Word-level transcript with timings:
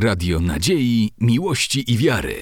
Radio 0.00 0.40
Nadziei, 0.40 1.10
Miłości 1.20 1.92
i 1.92 1.96
Wiary. 1.96 2.34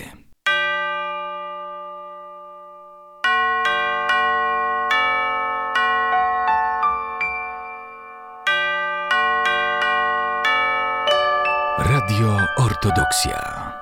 Radio 11.78 12.38
Ortodoksja. 12.56 13.72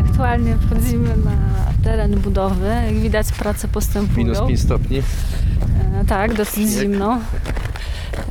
Aktualnie 0.00 0.56
wchodzimy 0.56 1.16
na 1.16 1.32
teren 1.84 2.20
budowy. 2.20 2.66
Jak 2.66 2.94
widać 2.94 3.26
prace 3.32 3.68
postępują. 3.68 4.26
Minus 4.26 4.38
5 4.48 4.60
stopni. 4.60 4.98
E, 4.98 6.04
tak, 6.04 6.34
dosyć 6.34 6.68
zimno. 6.68 7.20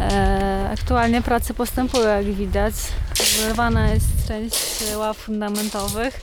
E, 0.01 0.69
aktualnie 0.73 1.21
prace 1.21 1.53
postępują, 1.53 2.07
jak 2.07 2.25
widać. 2.25 2.73
Wyrwana 3.45 3.93
jest 3.93 4.27
część 4.27 4.83
ław 4.97 5.17
fundamentowych. 5.17 6.21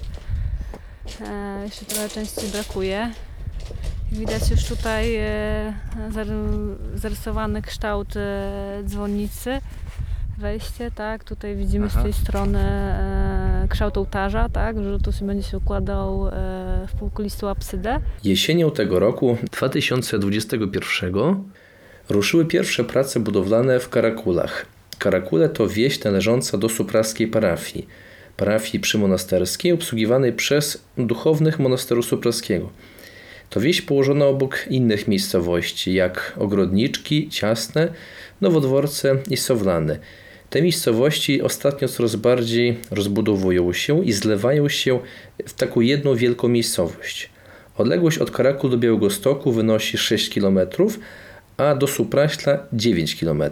E, 1.20 1.60
jeszcze 1.64 1.84
trochę 1.84 2.08
części 2.08 2.46
brakuje. 2.52 3.10
Widać 4.12 4.50
już 4.50 4.64
tutaj 4.64 5.16
e, 5.16 5.74
zary- 6.10 6.76
zarysowany 6.94 7.62
kształt 7.62 8.08
dzwonnicy. 8.84 9.60
Wejście, 10.38 10.90
tak, 10.90 11.24
tutaj 11.24 11.56
widzimy 11.56 11.86
Aha. 11.90 12.00
z 12.00 12.02
tej 12.02 12.12
strony 12.12 12.60
kształt 13.68 13.98
ołtarza, 13.98 14.48
tak, 14.48 14.84
że 14.84 14.98
tu 14.98 15.12
się 15.12 15.26
będzie 15.26 15.48
się 15.48 15.56
układał 15.58 16.30
w 16.88 16.98
półkulistą 16.98 17.48
absydę. 17.48 18.00
Jesienią 18.24 18.70
tego 18.70 18.98
roku, 18.98 19.36
2021, 19.52 21.44
ruszyły 22.08 22.44
pierwsze 22.44 22.84
prace 22.84 23.20
budowlane 23.20 23.80
w 23.80 23.88
Karakulach. 23.88 24.66
Karakule 24.98 25.48
to 25.48 25.68
wieś 25.68 26.04
należąca 26.04 26.58
do 26.58 26.68
supraskiej 26.68 27.28
parafii, 27.28 27.86
parafii 28.36 28.80
przymonasterskiej 28.80 29.72
obsługiwanej 29.72 30.32
przez 30.32 30.84
duchownych 30.98 31.58
monasteru 31.58 32.02
supraskiego. 32.02 32.70
To 33.50 33.60
wieś 33.60 33.82
położona 33.82 34.26
obok 34.26 34.66
innych 34.70 35.08
miejscowości, 35.08 35.94
jak 35.94 36.34
Ogrodniczki, 36.38 37.28
Ciasne, 37.28 37.88
Nowodworce 38.40 39.16
i 39.30 39.36
Sowlany. 39.36 39.98
Te 40.50 40.62
miejscowości 40.62 41.42
ostatnio 41.42 41.88
coraz 41.88 42.16
bardziej 42.16 42.78
rozbudowują 42.90 43.72
się 43.72 44.04
i 44.04 44.12
zlewają 44.12 44.68
się 44.68 45.00
w 45.46 45.52
taką 45.52 45.80
jedną 45.80 46.14
wielką 46.14 46.48
miejscowość. 46.48 47.30
Odległość 47.76 48.18
od 48.18 48.30
Karakul 48.30 48.70
do 48.70 48.78
Białegostoku 48.78 49.52
wynosi 49.52 49.98
6 49.98 50.34
km, 50.34 50.58
a 51.56 51.74
do 51.74 51.86
Supraśla 51.86 52.58
9 52.72 53.16
km. 53.20 53.42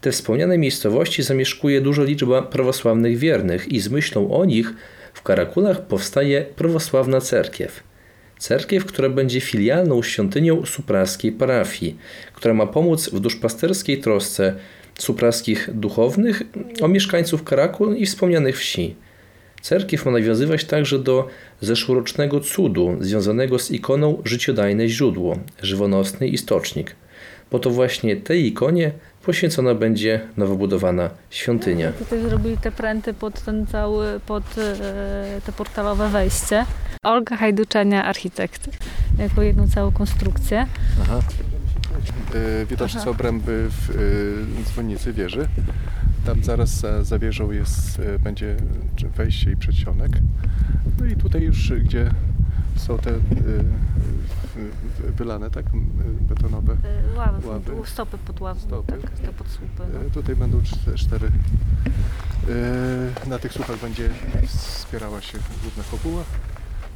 Te 0.00 0.12
wspomniane 0.12 0.58
miejscowości 0.58 1.22
zamieszkuje 1.22 1.80
duża 1.80 2.02
liczba 2.02 2.42
prawosławnych 2.42 3.18
wiernych 3.18 3.68
i 3.68 3.80
z 3.80 3.88
myślą 3.88 4.30
o 4.30 4.44
nich 4.44 4.72
w 5.14 5.22
Karakulach 5.22 5.86
powstaje 5.86 6.42
prawosławna 6.56 7.20
cerkiew. 7.20 7.82
Cerkiew, 8.38 8.84
która 8.84 9.08
będzie 9.08 9.40
filialną 9.40 10.02
świątynią 10.02 10.66
supraskiej 10.66 11.32
parafii, 11.32 11.98
która 12.34 12.54
ma 12.54 12.66
pomóc 12.66 13.10
w 13.10 13.20
duszpasterskiej 13.20 14.00
trosce 14.00 14.54
supraskich 14.98 15.70
duchownych 15.74 16.42
o 16.80 16.88
mieszkańców 16.88 17.44
Karakul 17.44 17.96
i 17.96 18.06
wspomnianych 18.06 18.58
wsi. 18.58 18.94
Cerkiew 19.62 20.06
ma 20.06 20.12
nawiązywać 20.12 20.64
także 20.64 20.98
do 20.98 21.28
zeszłorocznego 21.60 22.40
cudu 22.40 22.96
związanego 23.00 23.58
z 23.58 23.70
ikoną 23.70 24.22
Życiodajne 24.24 24.88
Źródło, 24.88 25.36
żywonosny 25.62 26.28
istocznik, 26.28 26.96
bo 27.50 27.58
to 27.58 27.70
właśnie 27.70 28.16
tej 28.16 28.46
ikonie 28.46 28.92
poświęcona 29.22 29.74
będzie 29.74 30.20
nowo 30.36 30.56
budowana 30.56 31.10
świątynia. 31.30 31.92
Tutaj 31.92 32.20
zrobili 32.20 32.58
te 32.58 32.72
pręty 32.72 33.14
pod 33.14 33.44
ten 33.44 33.66
cały, 33.66 34.20
pod 34.26 34.44
e, 34.58 35.40
te 35.46 35.52
portalowe 35.52 36.08
wejście. 36.08 36.64
Olga 37.04 37.36
Hajduczenia, 37.36 38.04
architekt, 38.04 38.70
jako 39.18 39.42
jedną 39.42 39.68
całą 39.68 39.92
konstrukcję. 39.92 40.66
Aha. 41.02 41.20
E, 42.34 42.66
Widać 42.66 42.92
Aha. 42.94 43.04
z 43.04 43.06
obręby 43.06 43.68
w 43.70 43.90
e, 43.90 44.62
dzwonnicy 44.64 45.12
wieży. 45.12 45.48
Tam 46.24 46.44
zaraz 46.44 46.70
za, 46.80 47.04
za 47.04 47.18
wieżą 47.18 47.50
jest, 47.50 47.98
e, 48.00 48.18
będzie 48.18 48.56
wejście 49.16 49.52
i 49.52 49.56
przedsionek. 49.56 50.10
No 50.98 51.06
i 51.06 51.16
tutaj 51.16 51.42
już, 51.42 51.72
gdzie 51.72 52.10
są 52.76 52.98
te 52.98 53.10
e, 53.10 53.14
wylane, 55.16 55.50
tak, 55.50 55.64
betonowe. 56.20 56.72
E, 56.72 57.16
Ławy, 57.18 57.48
Ławy. 57.48 57.72
stopy 57.84 58.18
pod 58.18 58.40
ławy, 58.40 58.60
Stopy. 58.60 58.92
tak, 58.92 59.10
te 59.10 59.32
pod 59.32 59.48
słupy. 59.48 59.82
No. 59.94 60.00
E, 60.00 60.10
Tutaj 60.10 60.36
będą 60.36 60.58
czte- 60.60 60.94
cztery. 60.94 61.28
e, 63.26 63.28
Na 63.28 63.38
tych 63.38 63.52
słupach 63.52 63.80
będzie 63.80 64.08
wspierała 64.46 65.20
się 65.20 65.38
główna 65.62 65.82
kopuła, 65.90 66.22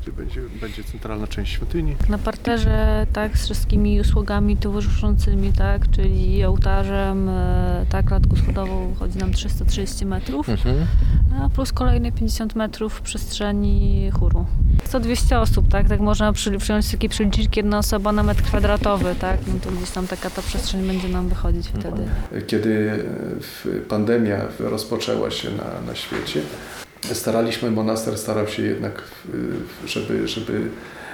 gdzie 0.05 0.13
będzie, 0.13 0.41
będzie 0.61 0.85
centralna 0.85 1.27
część 1.27 1.53
świątyni. 1.53 1.97
Na 2.09 2.19
parterze, 2.19 3.07
tak, 3.13 3.39
z 3.39 3.45
wszystkimi 3.45 4.01
usługami 4.01 4.57
towarzyszącymi, 4.57 5.53
tak, 5.53 5.91
czyli 5.91 6.45
ołtarzem, 6.45 7.29
e, 7.29 7.87
tak, 7.89 8.07
klatką 8.07 8.37
schodową 8.37 8.89
wychodzi 8.93 9.19
nam 9.19 9.33
330 9.33 10.07
metrów, 10.07 10.49
Mhm. 10.49 10.87
a 11.43 11.49
plus 11.49 11.73
kolejne 11.73 12.13
50 12.13 12.55
metrów 12.55 13.01
przestrzeni 13.01 14.11
chóru. 14.11 14.47
100-200 14.89 15.37
osób, 15.41 15.69
tak, 15.69 15.89
tak 15.89 16.01
można 16.01 16.33
przy, 16.33 16.59
przyjąć 16.59 16.91
takie 16.91 17.09
przelicznik, 17.09 17.57
jedna 17.57 17.79
osoba 17.79 18.13
na 18.13 18.23
metr 18.23 18.43
kwadratowy, 18.43 19.15
tak, 19.21 19.39
no 19.47 19.55
to 19.65 19.71
gdzieś 19.71 19.91
tam 19.91 20.07
taka 20.07 20.31
ta 20.31 20.43
przestrzeń 20.43 20.87
będzie 20.87 21.09
nam 21.09 21.29
wychodzić 21.29 21.69
wtedy. 21.69 22.03
Kiedy 22.47 22.91
e, 22.93 22.97
w- 23.41 23.87
pandemia 23.89 24.37
rozpoczęła 24.61 25.31
się 25.31 25.51
na, 25.51 25.87
na 25.87 25.95
świecie, 25.95 26.41
staraliśmy, 27.13 27.71
monaster 27.71 28.19
starał 28.19 28.49
się 28.49 28.63
jednak, 28.63 29.03
e, 29.85 29.89
żeby, 29.89 30.29
żeby 30.29 30.69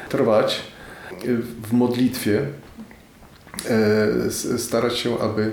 trwać 0.08 0.62
e, 1.10 1.16
w 1.62 1.72
modlitwie, 1.72 2.46
e, 3.70 4.58
starać 4.58 4.98
się, 4.98 5.20
aby 5.20 5.52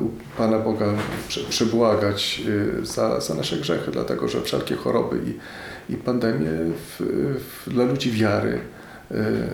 u 0.00 0.10
Pana 0.36 0.58
Boga 0.58 0.86
prze- 1.28 1.44
przebłagać 1.48 2.42
za, 2.82 3.20
za 3.20 3.34
nasze 3.34 3.56
grzechy, 3.56 3.90
dlatego 3.90 4.28
że 4.28 4.42
wszelkie 4.42 4.76
choroby 4.76 5.20
i, 5.26 5.92
i 5.92 5.96
pandemie 5.96 6.50
w, 6.50 7.02
w, 7.40 7.70
dla 7.70 7.84
ludzi 7.84 8.12
wiary 8.12 8.60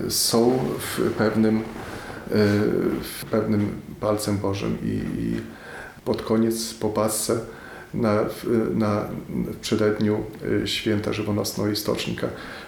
są 0.08 0.58
w 0.78 1.12
pewnym, 1.12 1.62
w 3.02 3.24
pewnym 3.30 3.70
palcem 4.00 4.38
Bożym 4.38 4.78
i, 4.82 5.20
i 5.22 5.40
pod 6.04 6.22
koniec 6.22 6.74
po 6.74 6.88
Pasce 6.88 7.40
na, 7.94 8.24
w- 8.24 8.70
na 8.76 9.04
w 9.52 9.56
przededniu 9.56 10.24
e, 10.62 10.66
święta 10.66 11.12
żywonosnego 11.12 11.70
istocznika 11.70 12.26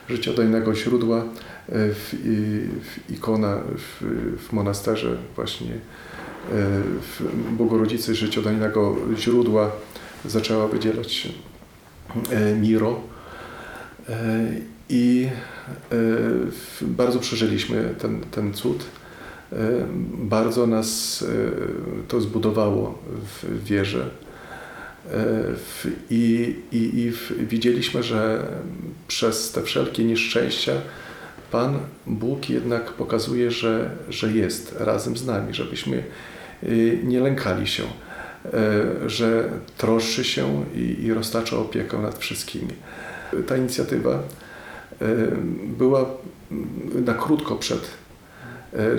życiodajnego 0.09 0.75
źródła 0.75 1.19
e, 1.19 1.25
w, 1.69 2.15
i, 2.25 2.27
w 3.09 3.11
ikona 3.13 3.57
w, 3.77 4.05
w 4.49 4.53
monasterze 4.53 5.17
właśnie 5.37 5.73
e, 5.73 5.79
w 7.01 7.23
Bogorodzicy 7.57 8.15
życiodajnego 8.15 8.97
źródła 9.19 9.71
zaczęła 10.25 10.69
wydzielać 10.69 11.29
Miro 12.61 13.01
i 14.89 15.29
w- 16.51 16.83
bardzo 16.87 17.19
przeżyliśmy 17.19 17.95
ten, 17.99 18.21
ten 18.21 18.53
cud. 18.55 18.85
Bardzo 20.15 20.67
nas 20.67 21.25
to 22.09 22.21
zbudowało 22.21 22.99
w 23.43 23.65
wierze. 23.65 24.11
I, 26.11 26.57
i, 26.73 26.77
i 26.77 27.13
widzieliśmy, 27.47 28.03
że 28.03 28.47
przez 29.09 29.53
te 29.53 29.63
wszelkie 29.63 30.05
nieszczęścia 30.05 30.73
Pan 31.51 31.79
Bóg 32.07 32.51
jednak 32.51 32.93
pokazuje, 32.93 33.51
że, 33.51 33.91
że 34.09 34.33
jest 34.33 34.77
razem 34.79 35.17
z 35.17 35.27
nami, 35.27 35.55
żebyśmy 35.55 36.05
y, 36.63 36.99
nie 37.05 37.21
lękali 37.21 37.67
się, 37.67 37.83
e, 37.83 39.11
że 39.11 39.49
troszczy 39.77 40.25
się 40.25 40.65
i, 40.75 41.05
i 41.05 41.15
roztacza 41.15 41.57
opiekę 41.57 41.99
nad 41.99 42.19
wszystkimi. 42.19 42.73
Ta 43.47 43.57
inicjatywa 43.57 44.13
e, 44.13 44.23
była 45.79 46.05
na 47.05 47.15
krótko 47.15 47.57
przed, 47.57 47.91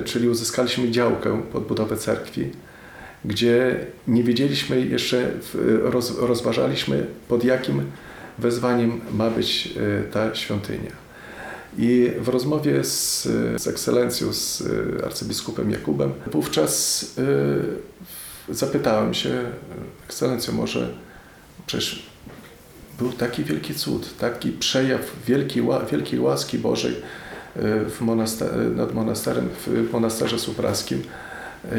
czyli 0.06 0.30
uzyskaliśmy 0.30 0.92
działkę 0.92 1.44
pod 1.52 1.68
budowę 1.68 1.98
cerkwi, 1.98 2.50
gdzie 3.26 3.86
nie 4.08 4.24
wiedzieliśmy 4.24 4.86
jeszcze, 4.86 5.32
roz, 5.84 6.20
rozważaliśmy 6.20 7.08
pod 7.28 7.44
jakim 7.44 7.82
wezwaniem 8.40 9.02
ma 9.14 9.30
być 9.30 9.70
e, 10.00 10.04
ta 10.04 10.36
świątynia. 10.36 10.92
I 11.78 12.12
w 12.20 12.28
rozmowie 12.28 12.84
z, 12.84 13.24
z 13.62 13.68
ekscelencją, 13.68 14.34
z 14.34 14.64
e, 15.02 15.06
arcybiskupem 15.06 15.72
Jakubem, 15.72 16.14
wówczas 16.32 17.06
e, 18.50 18.54
zapytałem 18.54 19.14
się, 19.14 19.44
ekscelencjo, 20.06 20.54
może 20.54 20.94
przecież 21.68 22.10
był 23.00 23.12
taki 23.12 23.44
wielki 23.44 23.76
cud, 23.76 24.18
taki 24.18 24.52
przejaw 24.52 25.02
wielkiej, 25.28 25.64
wielkiej 25.92 26.20
łaski 26.20 26.58
Bożej 26.58 26.96
w 27.90 27.98
monaster- 28.02 28.76
nad 28.76 28.94
monasterem, 28.94 29.50
w 29.68 29.92
monasterze 29.92 30.40
supraskim, 30.40 31.04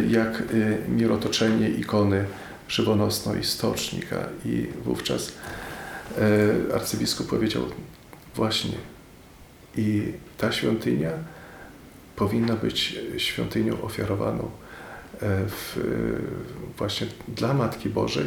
jak 0.08 0.40
e, 0.40 0.90
mirotoczenie 0.90 1.70
ikony 1.70 2.24
żywonosno 2.68 3.34
i 3.34 3.44
stocznika. 3.44 4.28
I 4.44 4.66
wówczas 4.84 5.32
e, 6.18 6.74
arcybiskup 6.74 7.28
powiedział 7.28 7.62
właśnie 8.34 8.74
i 9.76 10.02
ta 10.38 10.52
świątynia 10.52 11.10
powinna 12.16 12.56
być 12.56 12.98
świątynią 13.16 13.82
ofiarowaną 13.82 14.42
e, 14.42 14.48
w, 15.46 15.76
właśnie 16.78 17.06
dla 17.28 17.54
Matki 17.54 17.88
Bożej 17.88 18.26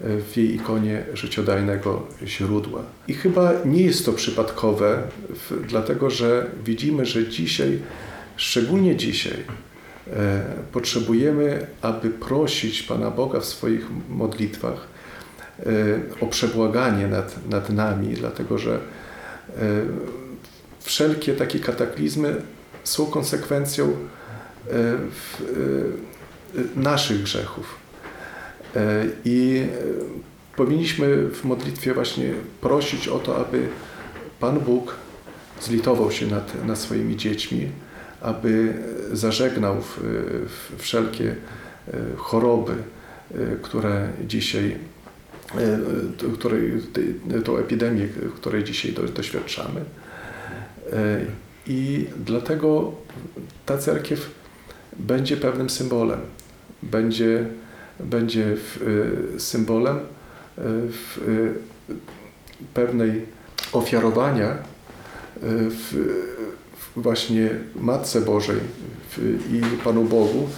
w 0.00 0.36
jej 0.36 0.54
ikonie 0.54 1.04
życiodajnego 1.14 2.06
źródła. 2.26 2.82
I 3.08 3.14
chyba 3.14 3.52
nie 3.64 3.82
jest 3.82 4.06
to 4.06 4.12
przypadkowe, 4.12 5.02
w, 5.28 5.66
dlatego 5.66 6.10
że 6.10 6.50
widzimy, 6.64 7.06
że 7.06 7.28
dzisiaj, 7.28 7.78
szczególnie 8.36 8.96
dzisiaj, 8.96 9.44
potrzebujemy, 10.72 11.66
aby 11.82 12.10
prosić 12.10 12.82
Pana 12.82 13.10
Boga 13.10 13.40
w 13.40 13.44
swoich 13.44 13.86
modlitwach 14.08 14.86
e, 15.58 15.64
o 16.20 16.26
przebłaganie 16.26 17.06
nad, 17.06 17.48
nad 17.48 17.70
nami, 17.70 18.14
dlatego 18.14 18.58
że 18.58 18.74
e, 18.74 18.80
wszelkie 20.80 21.34
takie 21.34 21.58
kataklizmy 21.58 22.36
są 22.84 23.06
konsekwencją 23.06 23.84
e, 23.86 24.74
e, 24.74 24.96
naszych 26.76 27.22
grzechów. 27.22 27.76
E, 28.76 29.04
I 29.24 29.62
e, 29.62 30.56
powinniśmy 30.56 31.28
w 31.28 31.44
modlitwie 31.44 31.94
właśnie 31.94 32.32
prosić 32.60 33.08
o 33.08 33.18
to, 33.18 33.36
aby 33.36 33.68
Pan 34.40 34.60
Bóg 34.60 34.96
zlitował 35.60 36.10
się 36.10 36.26
nad, 36.26 36.64
nad 36.64 36.78
swoimi 36.78 37.16
dziećmi, 37.16 37.68
aby 38.22 38.74
zażegnał 39.12 39.80
w, 39.80 39.98
w 40.48 40.82
wszelkie 40.82 41.30
e, 41.30 41.36
choroby, 42.16 42.72
e, 42.72 43.56
które 43.62 44.08
dzisiaj, 44.26 44.76
e, 45.58 45.78
której, 46.34 46.72
tą 47.44 47.56
epidemię, 47.56 48.08
której 48.36 48.64
dzisiaj 48.64 48.92
do- 48.92 49.02
doświadczamy. 49.02 49.80
I 51.66 52.06
dlatego 52.24 52.92
ta 53.66 53.78
cerkiew 53.78 54.30
będzie 54.98 55.36
pewnym 55.36 55.70
symbolem. 55.70 56.20
Będzie, 56.82 57.46
będzie 58.00 58.56
symbolem 59.38 59.98
w, 60.58 61.20
pewnej 62.74 63.26
ofiarowania 63.72 64.58
w 65.70 65.96
właśnie 66.96 67.50
Matce 67.76 68.20
Bożej 68.20 68.56
i 69.52 69.60
Panu 69.84 70.04
Bogu 70.04 70.48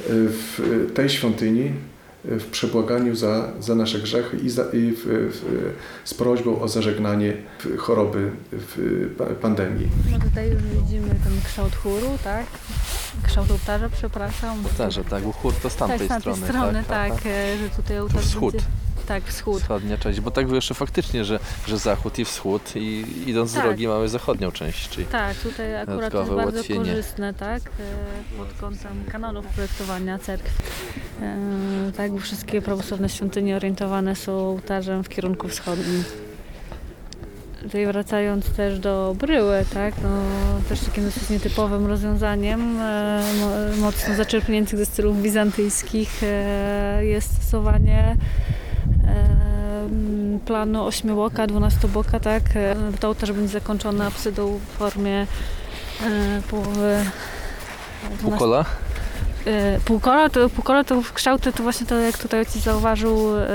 e, 0.00 0.02
w 0.08 0.60
tej 0.94 1.08
świątyni 1.10 1.64
e, 1.64 2.38
w 2.38 2.46
przebłaganiu 2.46 3.16
za, 3.16 3.48
za 3.60 3.74
nasze 3.74 3.98
grzechy 3.98 4.36
i, 4.36 4.50
za, 4.50 4.62
i 4.62 4.92
w, 4.92 5.04
w, 5.06 5.72
z 6.04 6.14
prośbą 6.14 6.60
o 6.60 6.68
zażegnanie 6.68 7.32
choroby 7.78 8.30
w 8.52 9.08
pa- 9.18 9.24
pandemii. 9.26 9.88
No 10.12 10.18
tutaj 10.18 10.50
już 10.50 10.62
widzimy 10.62 11.08
ten 11.08 11.32
kształt 11.44 11.74
chóru, 11.74 12.18
tak? 12.24 12.46
Kształt 13.26 13.50
ołtarza, 13.50 13.88
przepraszam. 13.88 14.58
Ołtarze, 14.66 15.04
tak, 15.04 15.22
bo 15.22 15.32
chór 15.32 15.52
to 15.62 15.70
z 15.70 15.76
tamtej 15.76 15.98
tak, 15.98 16.06
z 16.06 16.24
tamtej 16.24 16.34
strony. 16.34 16.48
strony, 16.60 16.84
tak, 16.88 17.12
e, 17.26 17.56
że 17.58 17.68
tutaj 17.76 17.98
ołtarz 17.98 18.24
wschód. 18.26 18.52
będzie- 18.52 18.66
Tak, 19.06 19.24
wschód. 19.24 19.62
Wschodnia 19.62 19.98
część, 19.98 20.20
bo 20.20 20.30
tak 20.30 20.50
jeszcze 20.50 20.74
faktycznie, 20.74 21.24
że, 21.24 21.38
że 21.66 21.78
zachód 21.78 22.18
i 22.18 22.24
wschód 22.24 22.76
i 22.76 23.04
idąc 23.26 23.50
z 23.50 23.54
Tak. 23.54 23.62
drogi 23.62 23.88
mamy 23.88 24.08
zachodnią 24.08 24.52
część, 24.52 24.88
czyli 24.88 25.06
Tak, 25.06 25.36
tutaj 25.36 25.76
akurat 25.76 26.14
jest 26.14 26.30
bardzo 26.30 26.34
ułatwienie. 26.52 26.78
korzystne, 26.90 27.34
tak, 27.34 27.62
e, 27.62 28.36
pod 28.38 28.52
kątem 28.60 29.04
kanonów 29.12 29.46
projektowania 29.46 30.18
cerkwi. 30.18 30.50
E, 31.22 31.36
Tak, 31.96 32.12
bo 32.12 32.18
wszystkie 32.18 32.62
prawosławne 32.62 33.08
świątynie 33.08 33.56
orientowane 33.56 34.16
są 34.16 34.32
ołtarzem 34.32 35.04
w 35.04 35.08
kierunku 35.08 35.48
wschodnim. 35.48 36.04
Tutaj 37.62 37.86
wracając 37.86 38.50
też 38.52 38.78
do 38.78 39.14
bryły, 39.18 39.64
tak, 39.74 39.94
no, 40.02 40.08
też 40.68 40.80
takim 40.80 41.04
dosyć 41.04 41.30
nietypowym 41.30 41.86
rozwiązaniem, 41.86 42.80
e, 42.80 43.22
mo- 43.40 43.82
mocno 43.86 44.14
zaczerpniętych 44.14 44.78
ze 44.78 44.86
stylów 44.86 45.22
bizantyjskich 45.22 46.20
e, 46.22 47.04
jest 47.04 47.34
stosowanie 47.42 48.16
planu 50.46 50.84
ośmioboka, 50.86 51.46
dwunastoboka, 51.46 52.20
tak. 52.20 52.42
E, 52.54 52.76
To 53.00 53.08
ołtarz 53.08 53.32
będzie 53.32 53.48
zakończony 53.52 54.06
absydą 54.06 54.60
w 54.74 54.78
formie 54.78 55.26
e, 56.02 56.42
połowy 56.50 57.04
półkola. 58.22 58.64
E, 59.46 59.80
Półkola 59.84 60.28
to, 60.28 60.48
półkola 60.48 60.84
to 60.84 61.02
kształty 61.14 61.52
to 61.52 61.62
właśnie 61.62 61.86
to 61.86 61.94
jak 61.94 62.18
tutaj 62.18 62.40
ojciec 62.40 62.62
zauważył 62.62 63.36
e, 63.38 63.46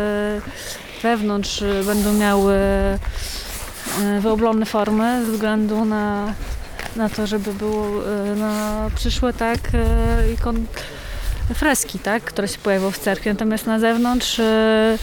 wewnątrz 1.03 1.61
e, 1.61 1.83
będą 1.83 2.13
miały 2.13 2.53
e, 2.53 2.99
wyoblone 4.19 4.65
formy 4.65 5.25
ze 5.25 5.31
względu 5.31 5.85
na, 5.85 6.33
na 6.95 7.09
to, 7.09 7.27
żeby 7.27 7.53
było 7.53 7.85
e, 7.85 8.35
na 8.35 8.89
przyszłe 8.95 9.33
tak 9.33 9.59
e, 9.73 10.31
ikon 10.33 10.65
freski, 11.53 11.99
tak, 11.99 12.23
które 12.23 12.47
się 12.47 12.57
pojawią 12.57 12.91
w 12.91 12.99
cerkwi. 12.99 13.29
Natomiast 13.29 13.65
na 13.67 13.79
zewnątrz 13.79 14.39
e, 14.39 14.43
e, 14.43 14.97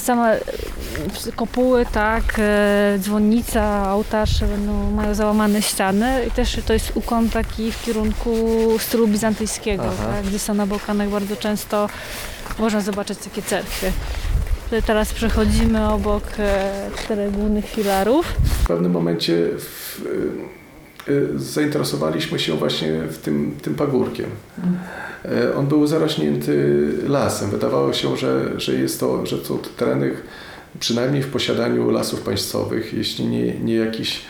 same 0.00 0.32
e, 0.32 1.32
kopuły, 1.36 1.86
tak, 1.92 2.24
e, 2.38 2.98
dzwonnica, 2.98 3.94
ołtarz 3.94 4.40
będą, 4.40 4.90
mają 4.90 5.14
załamane 5.14 5.62
ściany 5.62 6.24
i 6.28 6.30
też 6.30 6.60
to 6.66 6.72
jest 6.72 6.92
ukłon 6.94 7.30
taki 7.30 7.72
w 7.72 7.82
kierunku 7.82 8.36
stylu 8.78 9.08
bizantyjskiego, 9.08 9.82
tak, 9.82 10.26
gdzie 10.26 10.38
są 10.38 10.54
na 10.54 10.66
Bałkanach 10.66 11.08
bardzo 11.08 11.36
często 11.36 11.88
można 12.58 12.80
zobaczyć 12.80 13.18
takie 13.18 13.42
cerkwie. 13.42 13.92
Tutaj 14.64 14.82
teraz 14.82 15.12
przechodzimy 15.12 15.90
obok 15.90 16.24
e, 16.38 16.90
czterech 16.98 17.32
głównych 17.32 17.66
filarów. 17.66 18.26
W 18.62 18.66
pewnym 18.66 18.92
momencie 18.92 19.48
w, 19.58 20.00
zainteresowaliśmy 21.36 22.38
się 22.38 22.56
właśnie 22.56 23.00
w 23.10 23.18
tym, 23.18 23.54
tym 23.62 23.74
pagórkiem. 23.74 24.26
E, 25.24 25.54
On 25.56 25.66
był 25.66 25.86
zarośnięty 25.86 26.84
lasem. 27.08 27.50
Wydawało 27.50 27.92
się, 27.92 28.16
że, 28.16 28.60
że, 28.60 28.74
jest 28.74 29.00
to, 29.00 29.26
że 29.26 29.38
to 29.38 29.58
tereny 29.76 30.10
przynajmniej 30.80 31.22
w 31.22 31.28
posiadaniu 31.28 31.90
lasów 31.90 32.20
państwowych, 32.20 32.94
jeśli 32.94 33.26
nie, 33.26 33.58
nie 33.60 33.74
jakiejś 33.74 34.16
e, 34.16 34.20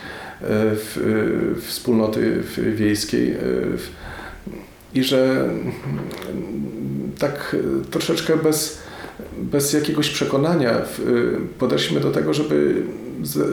w, 0.75 0.99
e, 1.56 1.61
wspólnoty 1.61 2.43
w- 2.43 2.76
wiejskiej. 2.76 3.35
w- 3.76 3.88
I 4.94 5.05
że 5.05 5.44
mm, 5.44 5.73
tak 7.19 7.56
troszeczkę 7.91 8.37
bez, 8.37 8.79
bez 9.43 9.73
jakiegoś 9.73 10.11
przekonania 10.11 10.73
w- 10.79 11.00
podeszliśmy 11.59 12.00
do 12.00 12.11
tego, 12.11 12.35
żeby 12.35 12.82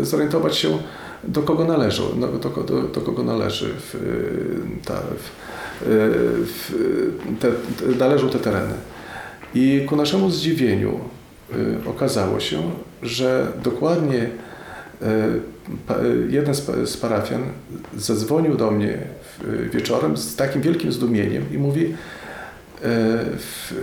zorientować 0.01 0.57
się, 0.57 0.77
do 1.23 1.41
kogo 1.41 1.65
należą, 1.65 2.03
no, 2.17 2.27
do, 2.27 2.49
do, 2.49 2.81
do 2.81 3.01
kogo 3.01 3.23
należy 3.23 3.69
w, 3.73 3.95
e, 3.95 4.85
ta, 4.85 4.93
w, 4.93 5.01
e, 5.01 5.85
w, 6.45 6.73
te, 7.39 7.51
te, 7.51 7.95
należą 7.99 8.29
te 8.29 8.39
tereny. 8.39 8.73
I 9.55 9.85
ku 9.89 9.95
naszemu 9.95 10.31
zdziwieniu 10.31 10.99
y, 11.53 11.89
okazało 11.89 12.39
się, 12.39 12.61
że 13.03 13.47
dokładnie 13.63 14.23
y, 14.23 15.05
y, 15.05 16.27
jeden 16.29 16.55
z, 16.55 16.61
pa- 16.61 16.85
z 16.85 16.97
parafian 16.97 17.43
zadzwonił 17.97 18.57
do 18.57 18.71
mnie 18.71 18.97
wieczorem 19.73 20.17
z 20.17 20.35
takim 20.35 20.61
wielkim 20.61 20.91
zdumieniem 20.91 21.45
i 21.53 21.57
mówi 21.57 21.83
y, 21.85 22.87
y, 22.87 23.77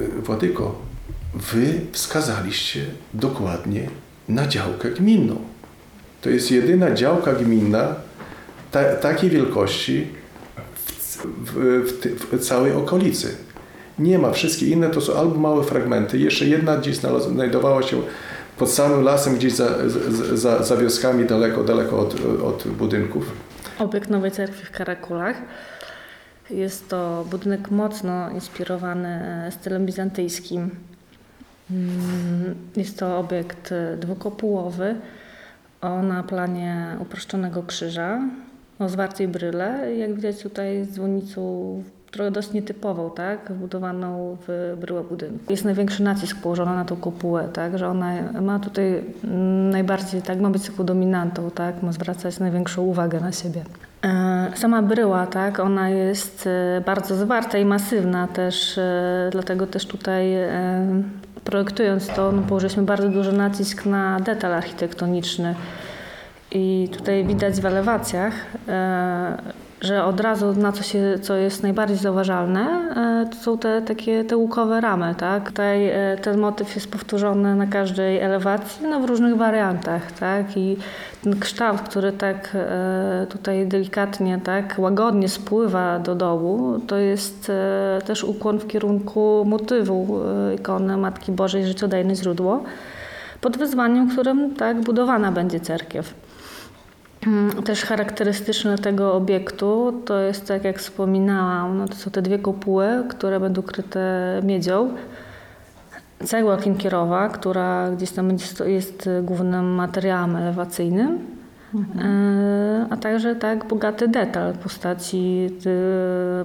y, 0.00 0.22
Władyko, 0.22 0.74
wy 1.34 1.80
wskazaliście 1.92 2.84
dokładnie 3.14 3.90
na 4.28 4.46
działkę 4.46 4.90
gminną. 4.90 5.36
To 6.20 6.30
jest 6.30 6.50
jedyna 6.50 6.90
działka 6.90 7.32
gminna 7.32 7.94
ta, 8.70 8.84
takiej 8.96 9.30
wielkości 9.30 10.06
w, 11.44 11.52
w, 11.52 12.36
w, 12.36 12.38
całej 12.38 12.72
okolicy. 12.72 13.36
Nie 13.98 14.18
ma. 14.18 14.32
Wszystkie 14.32 14.66
inne 14.66 14.90
to 14.90 15.00
są 15.00 15.14
albo 15.14 15.34
małe 15.34 15.64
fragmenty. 15.64 16.18
Jeszcze 16.18 16.44
jedna 16.44 16.76
gdzieś 16.76 16.96
znajdowała 17.32 17.82
się 17.82 18.02
pod 18.58 18.70
samym 18.70 19.02
lasem, 19.02 19.34
gdzieś 19.36 19.52
za, 19.52 19.88
za, 19.88 20.36
za, 20.36 20.62
za 20.62 20.76
wioskami, 20.76 21.24
daleko, 21.24 21.64
daleko 21.64 21.98
od, 21.98 22.14
od 22.44 22.68
budynków. 22.68 23.32
Obiekt 23.78 24.10
Nowej 24.10 24.30
Cerkwi 24.30 24.64
w 24.66 24.70
Karakulach. 24.70 25.36
Jest 26.50 26.88
to 26.88 27.24
budynek 27.30 27.70
mocno 27.70 28.30
inspirowany 28.30 29.08
e, 29.08 29.52
stylem 29.52 29.86
bizantyjskim. 29.86 30.70
Mm, 31.70 32.54
Jest 32.76 32.98
to 32.98 33.18
obiekt 33.18 33.72
e, 33.72 33.96
dwukopułowy 33.96 34.94
o 35.80 36.02
na 36.02 36.22
planie 36.22 36.96
uproszczonego 37.00 37.62
krzyża 37.62 38.20
o 38.78 38.88
zwartej 38.88 39.28
bryle. 39.28 39.94
Jak 39.96 40.14
widać 40.14 40.42
tutaj 40.42 40.84
z 40.84 40.94
dzwonnicą 40.94 41.82
trochę 42.10 42.30
dość 42.30 42.52
nietypową, 42.52 43.10
tak, 43.10 43.52
wbudowaną 43.52 44.36
w 44.48 44.76
bryłę 44.80 45.04
budynku. 45.04 45.44
Jest 45.50 45.64
największy 45.64 46.02
nacisk 46.02 46.36
położony 46.42 46.74
na 46.74 46.84
tą 46.84 46.96
kopułę, 46.96 47.48
tak, 47.52 47.78
że 47.78 47.88
ona 47.88 48.32
ma 48.40 48.58
tutaj 48.58 49.04
mm, 49.24 49.70
najbardziej, 49.70 50.22
tak, 50.22 50.40
ma 50.40 50.50
być 50.50 50.66
taką 50.66 50.84
dominantą, 50.84 51.50
tak, 51.50 51.82
ma 51.82 51.92
zwracać 51.92 52.38
największą 52.38 52.82
uwagę 52.82 53.20
na 53.20 53.32
siebie. 53.32 53.64
E, 54.04 54.52
Sama 54.54 54.82
bryła, 54.82 55.26
tak, 55.26 55.60
ona 55.60 55.88
jest 55.88 56.46
e, 56.46 56.82
bardzo 56.86 57.16
zwarta 57.16 57.58
i 57.58 57.64
masywna 57.64 58.28
też, 58.28 58.78
e, 58.78 59.28
dlatego 59.32 59.66
też 59.66 59.86
tutaj 59.86 60.34
projektując 61.50 62.08
to, 62.08 62.32
no, 62.32 62.42
położyliśmy 62.42 62.82
bardzo 62.82 63.08
duży 63.08 63.32
nacisk 63.32 63.86
na 63.86 64.20
detal 64.20 64.52
architektoniczny. 64.52 65.54
I 66.52 66.88
tutaj 66.92 67.24
widać 67.24 67.60
w 67.60 67.66
elewacjach, 67.66 68.34
e, 68.68 69.38
że 69.80 70.04
od 70.04 70.20
razu 70.20 70.52
na 70.52 70.72
co, 70.72 70.82
się, 70.82 71.18
co 71.22 71.36
jest 71.36 71.62
najbardziej 71.62 71.96
zauważalne, 71.96 72.60
e, 72.60 73.30
to 73.30 73.36
są 73.36 73.58
te 73.58 73.82
takie 73.82 74.24
te 74.24 74.36
łukowe 74.36 74.80
ramy. 74.80 75.14
Tak? 75.18 75.48
Tutaj 75.48 75.88
e, 75.88 76.16
ten 76.22 76.38
motyw 76.38 76.74
jest 76.74 76.90
powtórzony 76.90 77.56
na 77.56 77.66
każdej 77.66 78.18
elewacji, 78.18 78.86
no 78.86 79.00
w 79.00 79.04
różnych 79.04 79.36
wariantach. 79.36 80.12
Tak? 80.12 80.56
I 80.56 80.76
ten 81.24 81.40
kształt, 81.40 81.80
który 81.80 82.12
tak 82.12 82.50
e, 82.54 83.26
tutaj 83.30 83.66
delikatnie, 83.66 84.40
tak 84.44 84.74
łagodnie 84.78 85.28
spływa 85.28 85.98
do 85.98 86.14
dołu, 86.14 86.80
to 86.86 86.96
jest 86.96 87.52
też 88.04 88.24
ukłon 88.24 88.58
w 88.58 88.66
kierunku 88.66 89.44
motywu 89.46 90.20
ikony 90.54 90.96
Matki 90.96 91.32
Bożej 91.32 91.66
Życiodajne 91.66 92.14
Źródło 92.14 92.62
pod 93.40 93.56
wyzwaniem, 93.56 94.10
którym 94.10 94.54
tak 94.54 94.80
budowana 94.80 95.32
będzie 95.32 95.60
cerkiew. 95.60 96.14
Mm, 97.26 97.62
Też 97.62 97.84
charakterystyczne 97.84 98.78
tego 98.78 99.14
obiektu 99.14 100.02
to 100.06 100.20
jest, 100.20 100.48
tak 100.48 100.64
jak 100.64 100.78
wspominałam, 100.78 101.78
no 101.78 101.88
to 101.88 101.94
są 101.94 102.10
te 102.10 102.22
dwie 102.22 102.38
kopuły, 102.38 102.86
które 103.08 103.40
będą 103.40 103.62
kryte 103.62 104.00
miedzią. 104.44 104.88
Cegła 106.24 106.56
klinkierowa, 106.56 107.28
która 107.28 107.90
gdzieś 107.90 108.10
tam 108.10 108.30
jest 108.66 109.08
głównym 109.22 109.64
materiałem 109.64 110.36
elewacyjnym. 110.36 111.18
E, 111.98 112.86
A 112.90 112.96
także 112.96 113.36
tak 113.36 113.64
bogaty 113.64 114.08
detal 114.08 114.52
w 114.52 114.58
postaci 114.58 115.50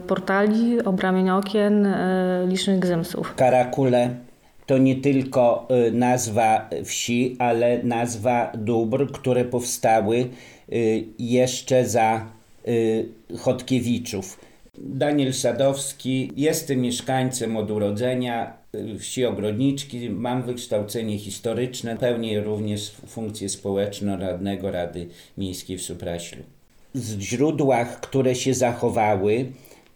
y, 0.02 0.04
portali, 0.04 0.84
obramień 0.86 1.30
okien, 1.30 1.86
e, 1.86 2.46
licznych 2.48 2.80
gzymsów. 2.80 3.36
Karakule 3.36 4.10
to 4.66 4.78
nie 4.78 4.96
tylko 4.96 5.68
y, 5.88 5.92
nazwa 5.92 6.70
wsi, 6.84 7.36
ale 7.40 7.84
nazwa 7.84 8.52
dóbr, 8.58 9.12
które 9.12 9.46
powstały 9.46 10.18
y, 10.18 10.30
jeszcze 11.20 11.88
za 11.88 12.26
y, 12.68 13.06
Chodkiewiczów. 13.38 14.40
Daniel 14.78 15.34
Sadowski, 15.34 16.32
jestem 16.36 16.82
mieszkańcem 16.82 17.58
od 17.58 17.72
urodzenia 17.72 18.58
y, 18.76 19.00
wsi 19.00 19.26
Ogrodniczki, 19.26 20.10
mam 20.10 20.44
wykształcenie 20.44 21.18
historyczne, 21.18 21.98
pełnię 21.98 22.42
również 22.42 22.92
funkcję 23.08 23.50
społeczną 23.50 24.18
radnego 24.18 24.72
Rady 24.72 25.08
Miejskiej 25.38 25.78
w 25.78 25.82
Supraślu 25.82 26.44
w 26.96 27.22
źródłach, 27.22 28.00
które 28.00 28.36
się 28.36 28.54
zachowały, 28.54 29.46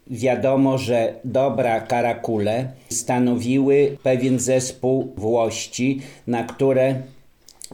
wiadomo, 0.07 0.77
że 0.77 1.13
dobra 1.23 1.81
karakule 1.81 2.71
stanowiły 2.89 3.97
pewien 4.03 4.39
zespół 4.39 5.13
włości, 5.17 6.01
na 6.27 6.43
które, 6.43 7.01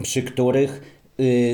przy 0.03 0.23
których 0.23 0.71
y, 0.71 0.94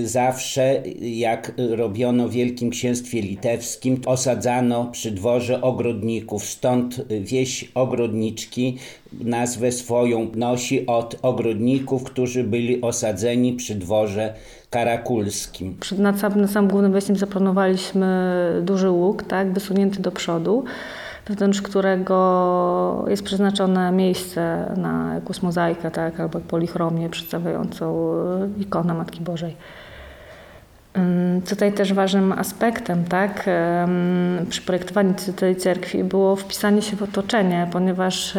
zawsze, 0.04 0.84
jak 1.02 1.52
robiono 1.58 2.28
w 2.28 2.32
Wielkim 2.32 2.70
Księstwie 2.70 3.22
Litewskim, 3.22 4.02
osadzano 4.06 4.86
przy 4.92 5.12
dworze 5.12 5.62
ogrodników. 5.62 6.46
Stąd 6.46 7.00
y, 7.12 7.22
wieś 7.22 7.72
Ogrodniczki 7.76 8.78
nazwę 9.14 9.72
swoją 9.72 10.28
nosi 10.36 10.86
od 10.86 11.16
ogrodników, 11.22 12.04
którzy 12.04 12.44
byli 12.44 12.82
osadzeni 12.82 13.54
przy 13.54 13.76
dworze 13.76 14.34
karakulskim. 14.70 15.78
Przed, 15.80 15.98
sam, 16.20 16.42
nad 16.42 16.52
samym 16.52 16.70
głównym 16.70 16.92
wejściem 16.92 17.16
zaplanowaliśmy 17.16 18.08
duży 18.64 18.90
łuk, 18.90 19.24
tak, 19.24 19.54
wysunięty 19.54 20.02
do 20.02 20.12
przodu, 20.12 20.64
wewnątrz 21.28 21.62
którego 21.62 23.06
jest 23.08 23.24
przeznaczone 23.24 23.92
miejsce 23.92 24.74
na 24.78 25.14
jakąś 25.16 25.42
mozaikę, 25.42 25.92
tak, 25.92 26.20
albo 26.20 26.40
polichromię 26.40 27.10
przedstawiającą 27.10 28.14
e, 28.58 28.62
ikonę 28.62 28.94
Matki 28.94 29.22
Bożej. 29.22 29.56
Tutaj 31.50 31.74
też 31.74 31.94
ważnym 31.94 32.32
aspektem 32.32 33.04
tak, 33.06 33.50
przy 34.50 34.62
projektowaniu 34.62 35.14
tej 35.36 35.56
cerkwi 35.56 36.04
było 36.04 36.36
wpisanie 36.36 36.82
się 36.82 36.98
w 36.98 37.04
otoczenie, 37.04 37.68
ponieważ 37.72 38.38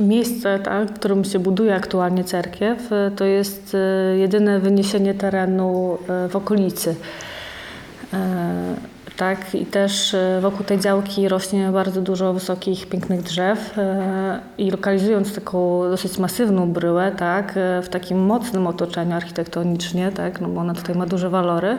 Miejsce, 0.00 0.58
tak, 0.58 0.88
w 0.88 0.92
którym 0.92 1.24
się 1.24 1.38
buduje 1.38 1.74
aktualnie 1.74 2.24
cerkiew, 2.24 2.92
y, 2.92 3.10
to 3.16 3.24
jest 3.24 3.74
y, 3.74 4.18
jedyne 4.18 4.60
wyniesienie 4.60 5.14
terenu 5.14 5.98
w 6.28 6.36
okolicy. 6.36 6.94
E, 9.18 9.20
Tak, 9.20 9.54
i 9.54 9.66
też 9.66 10.14
y, 10.14 10.38
wokół 10.40 10.66
tej 10.66 10.80
działki 10.80 11.28
rośnie 11.28 11.70
bardzo 11.72 12.00
dużo 12.00 12.32
wysokich, 12.32 12.86
pięknych 12.86 13.22
drzew 13.22 13.78
e, 13.78 14.40
i 14.58 14.70
lokalizując 14.70 15.34
taką 15.34 15.82
dosyć 15.90 16.18
masywną 16.18 16.72
bryłę, 16.72 17.12
tak, 17.16 17.56
e, 17.56 17.82
w 17.82 17.88
takim 17.88 18.18
mocnym 18.18 18.66
otoczeniu 18.66 19.16
architektonicznie, 19.16 20.12
tak, 20.12 20.40
no 20.40 20.48
bo 20.48 20.60
ona 20.60 20.74
tutaj 20.74 20.96
ma 20.96 21.06
duże 21.06 21.30
walory, 21.30 21.78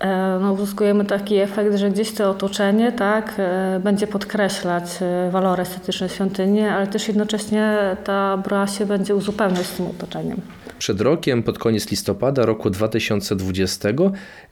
E, 0.00 0.38
no, 0.40 0.52
uzyskujemy 0.52 1.04
taki 1.04 1.36
efekt, 1.36 1.76
że 1.76 1.90
gdzieś 1.90 2.14
to 2.14 2.30
otoczenie 2.30 2.92
tak, 2.92 3.34
e, 3.38 3.80
będzie 3.84 4.06
podkreślać 4.06 4.84
e, 5.00 5.30
walory 5.30 5.62
estetyczne 5.62 6.08
świątyni, 6.08 6.60
ale 6.60 6.86
też 6.86 7.08
jednocześnie 7.08 7.96
ta 8.04 8.36
bra 8.36 8.66
się 8.66 8.86
będzie 8.86 9.14
uzupełniać 9.14 9.66
z 9.66 9.76
tym 9.76 9.86
otoczeniem. 9.86 10.40
Przed 10.78 11.00
rokiem, 11.00 11.42
pod 11.42 11.58
koniec 11.58 11.90
listopada 11.90 12.46
roku 12.46 12.70
2020, 12.70 13.88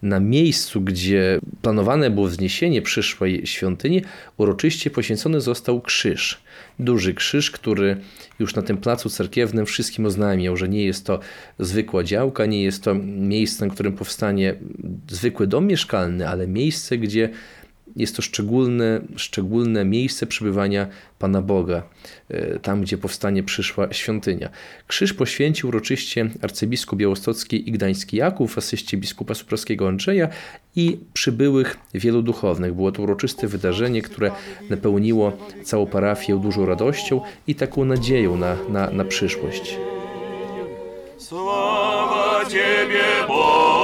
na 0.03 0.21
miejscu, 0.21 0.81
gdzie 0.81 1.39
planowane 1.63 2.11
było 2.11 2.27
wzniesienie 2.27 2.83
przyszłej 2.83 3.47
świątyni, 3.47 4.03
uroczyście 4.37 4.91
poświęcony 4.91 5.41
został 5.41 5.81
krzyż. 5.81 6.41
Duży 6.79 7.15
krzyż, 7.15 7.51
który 7.51 7.97
już 8.39 8.55
na 8.55 8.63
tym 8.63 8.77
placu 8.77 9.11
cerkiewnym 9.11 9.67
wszystkim 9.67 10.07
oznajmiał, 10.07 10.57
że 10.57 10.69
nie 10.69 10.85
jest 10.85 11.07
to 11.07 11.21
zwykła 11.59 12.05
działka, 12.05 12.47
nie 12.47 12.63
jest 12.63 12.83
to 12.83 12.95
miejsce, 13.05 13.67
na 13.67 13.75
którym 13.75 13.93
powstanie 13.93 14.55
zwykły 15.11 15.47
dom 15.47 15.67
mieszkalny, 15.67 16.29
ale 16.29 16.49
miejsce, 16.49 16.99
gdzie 16.99 17.29
jest 17.97 18.17
to 18.17 18.23
szczególne, 18.23 19.01
szczególne 19.17 19.85
miejsce 19.85 20.27
przebywania 20.27 20.87
Pana 21.19 21.43
Boga, 21.43 21.83
e, 22.29 22.59
tam 22.59 22.83
gdzie 22.83 22.99
powstanie 22.99 23.43
przyszła 23.43 23.93
świątynia. 23.93 24.49
Krzyż 24.87 25.13
poświęcił 25.13 25.69
uroczyście 25.69 26.31
arcybiskup 26.43 26.99
białostocki 26.99 27.69
i 27.69 27.73
gdański 27.73 28.17
Jakub 28.17 28.59
asyście 28.59 28.97
biskupa 28.97 29.35
suprowskiego 29.35 29.89
Andrzeja 29.89 30.29
i 30.77 30.99
przybyłych 31.13 31.77
wielu 31.95 32.23
duchownych. 32.23 32.75
Było 32.75 32.93
to 32.93 33.03
uroczyste 33.03 33.47
wydarzenie, 33.47 34.03
które 34.03 34.31
napełniło 34.71 35.33
całą 35.65 35.87
parafię 35.87 36.41
dużą 36.41 36.67
radością 36.67 37.21
i 37.47 37.55
taką 37.55 37.85
nadzieją 37.85 38.37
na, 38.37 38.57
na, 38.69 38.91
na 38.91 39.05
przyszłość. 39.05 39.77
Sława 41.19 42.45
Ciebie, 42.51 43.05
Boże! 43.29 43.76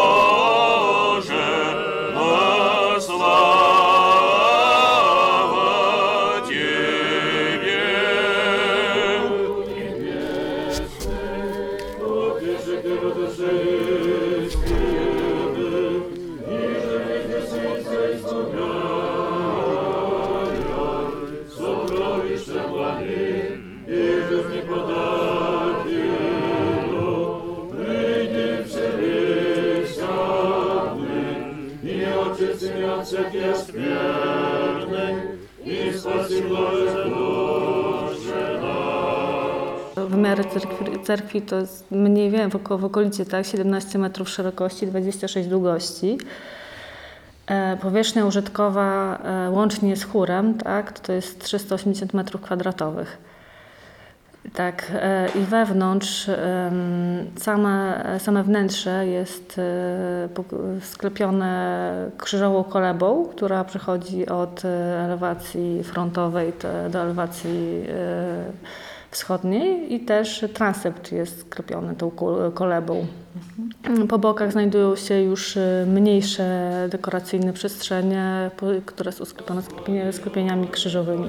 Wymiary 40.22 40.44
cerkwi, 40.44 41.00
cerkwi 41.04 41.42
to 41.42 41.56
jest 41.56 41.90
mniej 41.90 42.30
więcej 42.30 42.60
w, 42.60 42.80
w 42.80 42.84
okolicy 42.84 43.26
tak, 43.26 43.46
17 43.46 43.98
metrów 43.98 44.28
szerokości, 44.28 44.86
26 44.86 45.48
długości. 45.48 46.18
E, 47.46 47.76
powierzchnia 47.76 48.26
użytkowa 48.26 49.18
e, 49.24 49.50
łącznie 49.50 49.96
z 49.96 50.04
chórem 50.04 50.54
tak, 50.54 51.00
to 51.00 51.12
jest 51.12 51.44
380 51.44 52.14
metrów 52.14 52.40
kwadratowych. 52.40 53.18
Tak, 54.54 54.92
e, 54.94 55.28
i 55.28 55.44
wewnątrz 55.44 56.30
same, 57.36 58.04
same 58.18 58.42
wnętrze 58.42 59.06
jest 59.06 59.58
e, 59.58 60.28
sklepione 60.82 62.10
krzyżową 62.18 62.64
kolebą, 62.64 63.24
która 63.24 63.64
przechodzi 63.64 64.26
od 64.26 64.64
e, 64.64 64.68
elewacji 65.04 65.84
frontowej 65.84 66.52
do 66.90 66.98
elewacji 66.98 67.84
wschodniej 69.12 69.94
i 69.94 70.00
też 70.00 70.44
transept 70.54 71.12
jest 71.12 71.40
sklepiony 71.40 71.94
tą 71.94 72.10
ko- 72.10 72.50
kolebą. 72.54 73.06
Po 74.08 74.18
bokach 74.18 74.52
znajdują 74.52 74.96
się 74.96 75.20
już 75.22 75.56
e, 75.56 75.86
mniejsze 75.88 76.70
dekoracyjne 76.90 77.52
przestrzenie, 77.52 78.50
które 78.86 79.12
są 79.12 79.24
sklepione 79.24 79.60
sklepienia- 79.62 80.12
sklepieniami 80.12 80.68
krzyżowymi. 80.68 81.28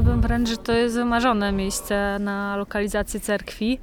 powiedziałabym 0.00 0.28
wręcz, 0.28 0.48
że 0.48 0.56
to 0.56 0.72
jest 0.72 0.94
wymarzone 0.94 1.52
miejsce 1.52 2.18
na 2.20 2.56
lokalizację 2.56 3.20
cerkwi, 3.20 3.78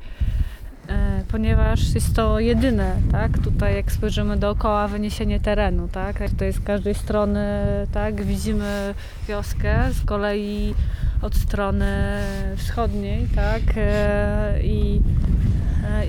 e, 0.87 1.23
ponieważ 1.31 1.95
jest 1.95 2.15
to 2.15 2.39
jedyne, 2.39 2.95
tak? 3.11 3.37
Tutaj 3.37 3.75
jak 3.75 3.91
spojrzymy 3.91 4.37
dookoła 4.37 4.87
wyniesienie 4.87 5.39
terenu, 5.39 5.87
tak? 5.87 6.29
Tutaj 6.29 6.53
z 6.53 6.59
każdej 6.59 6.95
strony, 6.95 7.45
tak? 7.91 8.23
Widzimy 8.23 8.93
wioskę, 9.27 9.89
z 9.93 10.05
kolei 10.05 10.75
od 11.21 11.35
strony 11.35 12.21
wschodniej, 12.55 13.27
tak? 13.35 13.61
E, 13.77 14.59
I, 14.63 15.01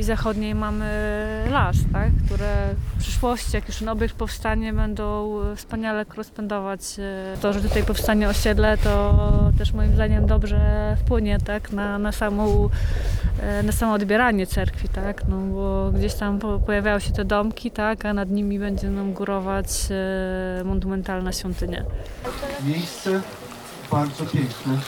i 0.01 0.03
zachodniej 0.03 0.55
mamy 0.55 0.89
las, 1.51 1.77
tak? 1.93 2.09
które 2.27 2.75
w 2.97 2.99
przyszłości, 3.01 3.51
jak 3.55 3.69
już 3.69 3.77
ten 3.79 3.89
obiekt 3.89 4.15
powstanie, 4.15 4.73
będą 4.73 5.39
wspaniale 5.57 6.05
korespondować. 6.05 6.81
e, 6.99 7.37
To, 7.41 7.53
że 7.53 7.61
tutaj 7.61 7.83
powstanie 7.85 8.29
osiedle, 8.29 8.79
to 8.79 9.15
też 9.59 9.73
moim 9.73 9.95
zdaniem 9.95 10.27
dobrze 10.27 10.97
wpłynie 11.01 11.39
tak? 11.39 11.73
na, 11.73 11.99
na, 11.99 12.13
samą, 12.13 12.69
e, 13.43 13.63
na 13.63 13.73
samo 13.73 13.93
odbieranie 13.93 14.47
cerkwi, 14.47 14.89
tak? 14.89 15.29
no, 15.29 15.37
bo 15.41 15.91
gdzieś 15.95 16.15
tam 16.15 16.39
po- 16.39 16.59
pojawiają 16.59 16.99
się 16.99 17.13
te 17.13 17.25
domki, 17.25 17.71
tak? 17.71 18.05
a 18.05 18.13
nad 18.13 18.31
nimi 18.31 18.59
będzie 18.59 18.91
nam 18.91 19.13
górować 19.13 19.69
e, 20.61 20.65
monumentalna 20.65 21.33
świątynia. 21.33 21.85
miejsce 22.65 23.21
bardzo 23.91 24.25
piękne. 24.27 24.79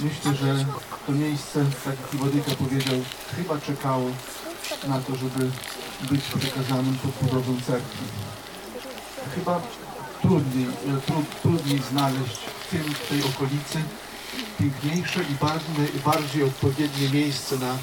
Myślę, 0.00 0.34
że 0.34 0.64
to 1.06 1.12
miejsce, 1.12 1.64
tak 1.84 1.94
jak 2.00 2.20
Władysław 2.20 2.56
powiedział, 2.56 2.94
chyba 3.36 3.60
czekało 3.60 4.10
na 4.88 5.00
to, 5.00 5.16
żeby 5.16 5.50
być 6.10 6.22
przekazanym 6.22 6.98
pod 6.98 7.28
budowę 7.28 7.52
cerkwi. 7.66 8.04
Chyba 9.34 9.60
trudniej, 10.22 10.66
e, 10.66 11.00
tru, 11.00 11.24
trudniej 11.42 11.82
znaleźć 11.90 12.36
w 12.36 12.70
tym, 12.70 12.82
w 12.82 13.08
tej 13.08 13.22
okolicy 13.22 13.82
piękniejsze 14.58 15.20
i 15.22 15.34
bardziej, 15.34 16.00
bardziej 16.04 16.42
odpowiednie 16.42 17.08
miejsce 17.08 17.58
na 17.58 17.78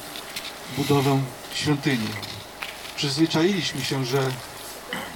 budowę 0.77 1.21
świątyni. 1.53 2.07
Przyzwyczailiśmy 2.95 3.81
się, 3.81 4.05
że 4.05 4.31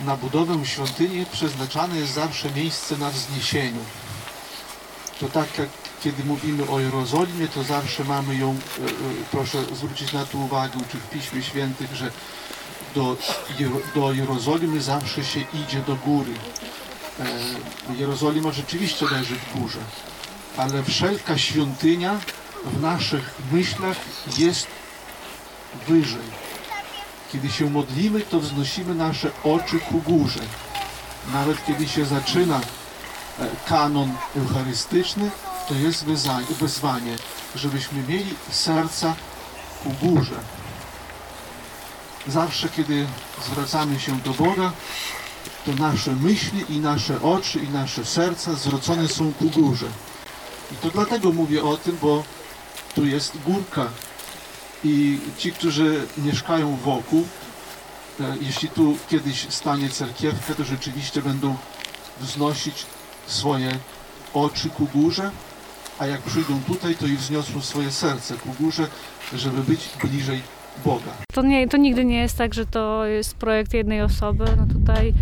na 0.05 0.17
budowę 0.17 0.65
świątyni 0.65 1.25
przeznaczane 1.31 1.97
jest 1.97 2.13
zawsze 2.13 2.51
miejsce 2.51 2.97
na 2.97 3.09
wzniesieniu. 3.09 3.81
To 5.19 5.29
tak 5.29 5.57
jak 5.57 5.69
kiedy 6.03 6.23
mówimy 6.23 6.69
o 6.69 6.79
Jerozolimie, 6.79 7.47
to 7.47 7.63
zawsze 7.63 8.03
mamy 8.03 8.35
ją, 8.35 8.49
e, 8.49 8.53
e, 8.53 8.87
proszę 9.31 9.57
zwrócić 9.75 10.13
na 10.13 10.25
to 10.25 10.37
uwagę, 10.37 10.79
czy 10.91 10.97
w 10.97 11.09
Piśmie 11.09 11.43
Świętych, 11.43 11.95
że 11.95 12.11
do, 12.95 13.17
do 13.95 14.13
Jerozolimy 14.13 14.81
zawsze 14.81 15.23
się 15.23 15.39
idzie 15.53 15.81
do 15.81 15.95
góry. 15.95 16.33
E, 17.19 17.95
Jerozolima 17.95 18.51
rzeczywiście 18.51 19.05
leży 19.11 19.35
w 19.35 19.59
górze, 19.59 19.79
ale 20.57 20.83
wszelka 20.83 21.37
świątynia 21.37 22.19
w 22.65 22.81
naszych 22.81 23.35
myślach 23.51 23.97
jest 24.37 24.67
wyżej. 25.87 26.47
Kiedy 27.31 27.49
się 27.49 27.69
modlimy, 27.69 28.21
to 28.21 28.39
wznosimy 28.39 28.95
nasze 28.95 29.31
oczy 29.43 29.79
ku 29.79 30.01
górze. 30.01 30.39
Nawet 31.33 31.65
kiedy 31.65 31.87
się 31.87 32.05
zaczyna 32.05 32.61
kanon 33.65 34.13
eucharystyczny, 34.37 35.31
to 35.67 35.73
jest 35.73 36.05
wezwanie, 36.59 37.15
żebyśmy 37.55 38.03
mieli 38.03 38.35
serca 38.51 39.15
ku 39.83 40.07
górze. 40.07 40.39
Zawsze, 42.27 42.69
kiedy 42.69 43.07
zwracamy 43.45 43.99
się 43.99 44.19
do 44.19 44.33
Boga, 44.33 44.71
to 45.65 45.71
nasze 45.71 46.15
myśli 46.15 46.65
i 46.69 46.79
nasze 46.79 47.21
oczy 47.21 47.59
i 47.59 47.69
nasze 47.69 48.05
serca 48.05 48.53
zwrócone 48.53 49.07
są 49.07 49.33
ku 49.33 49.49
górze. 49.49 49.87
I 50.71 50.75
to 50.75 50.89
dlatego 50.89 51.31
mówię 51.31 51.63
o 51.63 51.77
tym, 51.77 51.97
bo 52.01 52.23
tu 52.95 53.05
jest 53.05 53.37
górka 53.45 53.89
i 54.83 55.19
ci, 55.37 55.51
którzy 55.51 56.07
mieszkają 56.17 56.75
wokół, 56.75 57.27
e, 58.19 58.37
jeśli 58.41 58.69
tu 58.69 58.97
kiedyś 59.09 59.47
stanie 59.49 59.89
cerkiewka, 59.89 60.55
to 60.55 60.63
rzeczywiście 60.63 61.21
będą 61.21 61.57
wznosić 62.19 62.85
swoje 63.27 63.79
oczy 64.33 64.69
ku 64.69 64.85
górze, 64.85 65.31
a 65.99 66.05
jak 66.05 66.21
przyjdą 66.21 66.61
tutaj, 66.67 66.95
to 66.95 67.07
i 67.07 67.15
wzniosą 67.15 67.61
swoje 67.61 67.91
serce 67.91 68.33
ku 68.33 68.49
górze, 68.59 68.87
żeby 69.33 69.63
być 69.63 69.89
bliżej 70.03 70.41
Boga. 70.85 71.11
To, 71.33 71.41
nie, 71.41 71.67
to 71.67 71.77
nigdy 71.77 72.05
nie 72.05 72.21
jest 72.21 72.37
tak, 72.37 72.53
że 72.53 72.65
to 72.65 73.05
jest 73.05 73.35
projekt 73.35 73.73
jednej 73.73 74.01
osoby. 74.01 74.45
No 74.57 74.65
tutaj, 74.73 75.13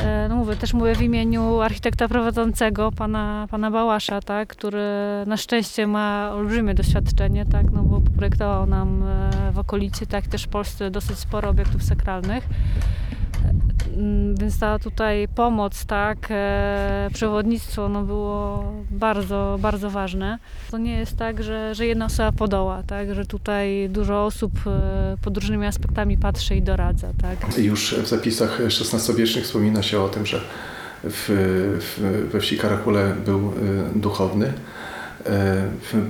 e, 0.00 0.26
no 0.28 0.36
mówię, 0.36 0.56
też 0.56 0.74
mówię 0.74 0.94
w 0.94 1.02
imieniu 1.02 1.60
architekta 1.60 2.08
prowadzącego, 2.08 2.92
pana, 2.92 3.46
pana 3.50 3.70
Bałasza, 3.70 4.20
tak, 4.20 4.48
który 4.48 4.82
na 5.26 5.36
szczęście 5.36 5.86
ma 5.86 6.30
olbrzymie 6.32 6.74
doświadczenie, 6.74 7.46
tak, 7.46 7.70
no 7.72 7.82
bo 7.82 8.00
projektował 8.16 8.66
nam 8.66 9.02
e, 9.02 9.52
w 9.52 9.58
okolicy, 9.58 10.06
tak 10.06 10.26
też 10.26 10.42
w 10.42 10.48
Polsce 10.48 10.90
dosyć 10.90 11.18
sporo 11.18 11.50
obiektów 11.50 11.82
sakralnych. 11.82 12.44
Mm, 13.96 14.36
Więc 14.36 14.58
ta 14.58 14.78
tutaj 14.78 15.28
pomoc, 15.34 15.84
tak, 15.84 16.18
e, 16.30 17.10
przewodnictwo 17.14 17.88
no 17.88 18.02
było 18.02 18.64
bardzo, 18.90 19.58
bardzo 19.60 19.90
ważne. 19.90 20.38
To 20.70 20.78
nie 20.78 20.98
jest 20.98 21.16
tak, 21.16 21.42
że, 21.42 21.74
że 21.74 21.86
jedna 21.86 22.04
osoba 22.06 22.32
podoła, 22.32 22.82
tak, 22.82 23.14
że 23.14 23.24
tutaj 23.26 23.88
dużo 23.90 24.24
osób 24.24 24.52
e, 24.66 25.16
pod 25.22 25.36
różnymi 25.36 25.66
aspektami 25.66 26.18
patrzy 26.18 26.56
i 26.56 26.62
doradza, 26.62 27.08
tak. 27.22 27.58
Już 27.58 27.94
w 27.94 28.08
zapisach 28.08 28.58
XVI-wiecznych 28.60 29.44
wspomina 29.44 29.82
się 29.82 30.00
o 30.00 30.08
tym, 30.08 30.26
że 30.26 30.40
w, 31.04 31.24
w, 31.80 32.28
we 32.32 32.40
wsi 32.40 32.58
Karakule 32.58 33.14
był 33.24 33.52
duchowny. 33.94 34.46
E, 34.46 34.52
w- 35.82 36.08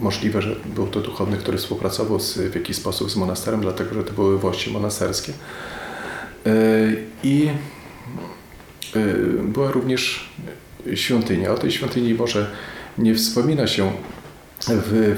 Możliwe, 0.00 0.42
że 0.42 0.56
był 0.74 0.86
to 0.86 1.00
duchowny, 1.00 1.36
który 1.36 1.58
współpracował 1.58 2.20
z, 2.20 2.38
w 2.38 2.54
jakiś 2.54 2.76
sposób 2.76 3.10
z 3.10 3.16
monasterem, 3.16 3.60
dlatego 3.60 3.94
że 3.94 4.04
to 4.04 4.12
były 4.12 4.38
włości 4.38 4.70
monasterskie. 4.72 5.32
I 7.22 7.48
y, 8.96 9.14
była 9.42 9.70
również 9.70 10.30
świątynia. 10.94 11.50
O 11.50 11.58
tej 11.58 11.70
świątyni 11.70 12.14
może 12.14 12.50
nie 12.98 13.14
wspomina 13.14 13.66
się 13.66 13.92
w, 14.68 15.16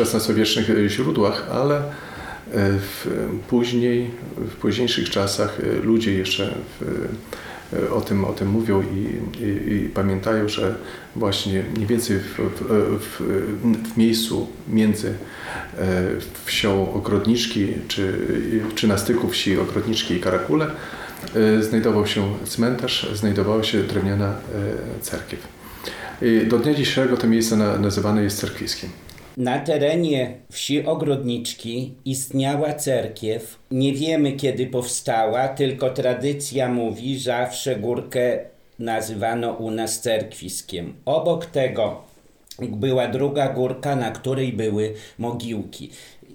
XVI-wiecznych 0.00 0.90
źródłach, 0.90 1.48
ale 1.50 1.82
w, 2.54 3.26
później, 3.48 4.10
w 4.36 4.56
późniejszych 4.56 5.10
czasach 5.10 5.58
ludzie 5.82 6.12
jeszcze 6.12 6.54
w, 6.80 7.08
o 7.94 8.00
tym, 8.00 8.24
o 8.24 8.32
tym 8.32 8.48
mówią 8.48 8.82
i, 8.82 9.18
i, 9.42 9.72
i 9.74 9.88
pamiętają, 9.88 10.48
że 10.48 10.74
właśnie 11.16 11.62
mniej 11.74 11.86
więcej 11.86 12.18
w, 12.18 12.38
w, 12.38 12.62
w, 13.00 13.22
w 13.92 13.96
miejscu 13.96 14.46
między 14.68 15.08
e, 15.08 16.02
wsią 16.44 16.92
Ogrodniczki, 16.92 17.74
czy, 17.88 18.18
czy 18.74 18.88
na 18.88 18.98
styku 18.98 19.28
wsi 19.28 19.58
Ogrodniczki 19.58 20.14
i 20.14 20.20
Karakule 20.20 20.70
e, 21.34 21.62
znajdował 21.62 22.06
się 22.06 22.34
cmentarz, 22.44 23.10
znajdowała 23.14 23.62
się 23.62 23.82
drewniana 23.82 24.28
e, 24.28 25.00
cerkiew. 25.00 25.56
Do 26.48 26.58
dnia 26.58 26.74
dzisiejszego 26.74 27.16
to 27.16 27.26
miejsce 27.26 27.56
na, 27.56 27.78
nazywane 27.78 28.22
jest 28.22 28.38
cerkwiskiem. 28.38 28.90
Na 29.36 29.58
terenie 29.58 30.34
wsi 30.50 30.86
Ogrodniczki 30.86 31.94
istniała 32.04 32.74
cerkiew. 32.74 33.58
Nie 33.70 33.92
wiemy 33.92 34.32
kiedy 34.32 34.66
powstała, 34.66 35.48
tylko 35.48 35.90
tradycja 35.90 36.68
mówi, 36.68 37.18
że 37.18 37.24
zawsze 37.24 37.76
górkę 37.76 38.38
nazywano 38.78 39.52
u 39.52 39.70
nas 39.70 40.00
cerkwiskiem. 40.00 40.94
Obok 41.04 41.46
tego 41.46 42.02
była 42.62 43.08
druga 43.08 43.48
górka, 43.48 43.96
na 43.96 44.10
której 44.10 44.52
były 44.52 44.94
mogiłki. 45.18 45.90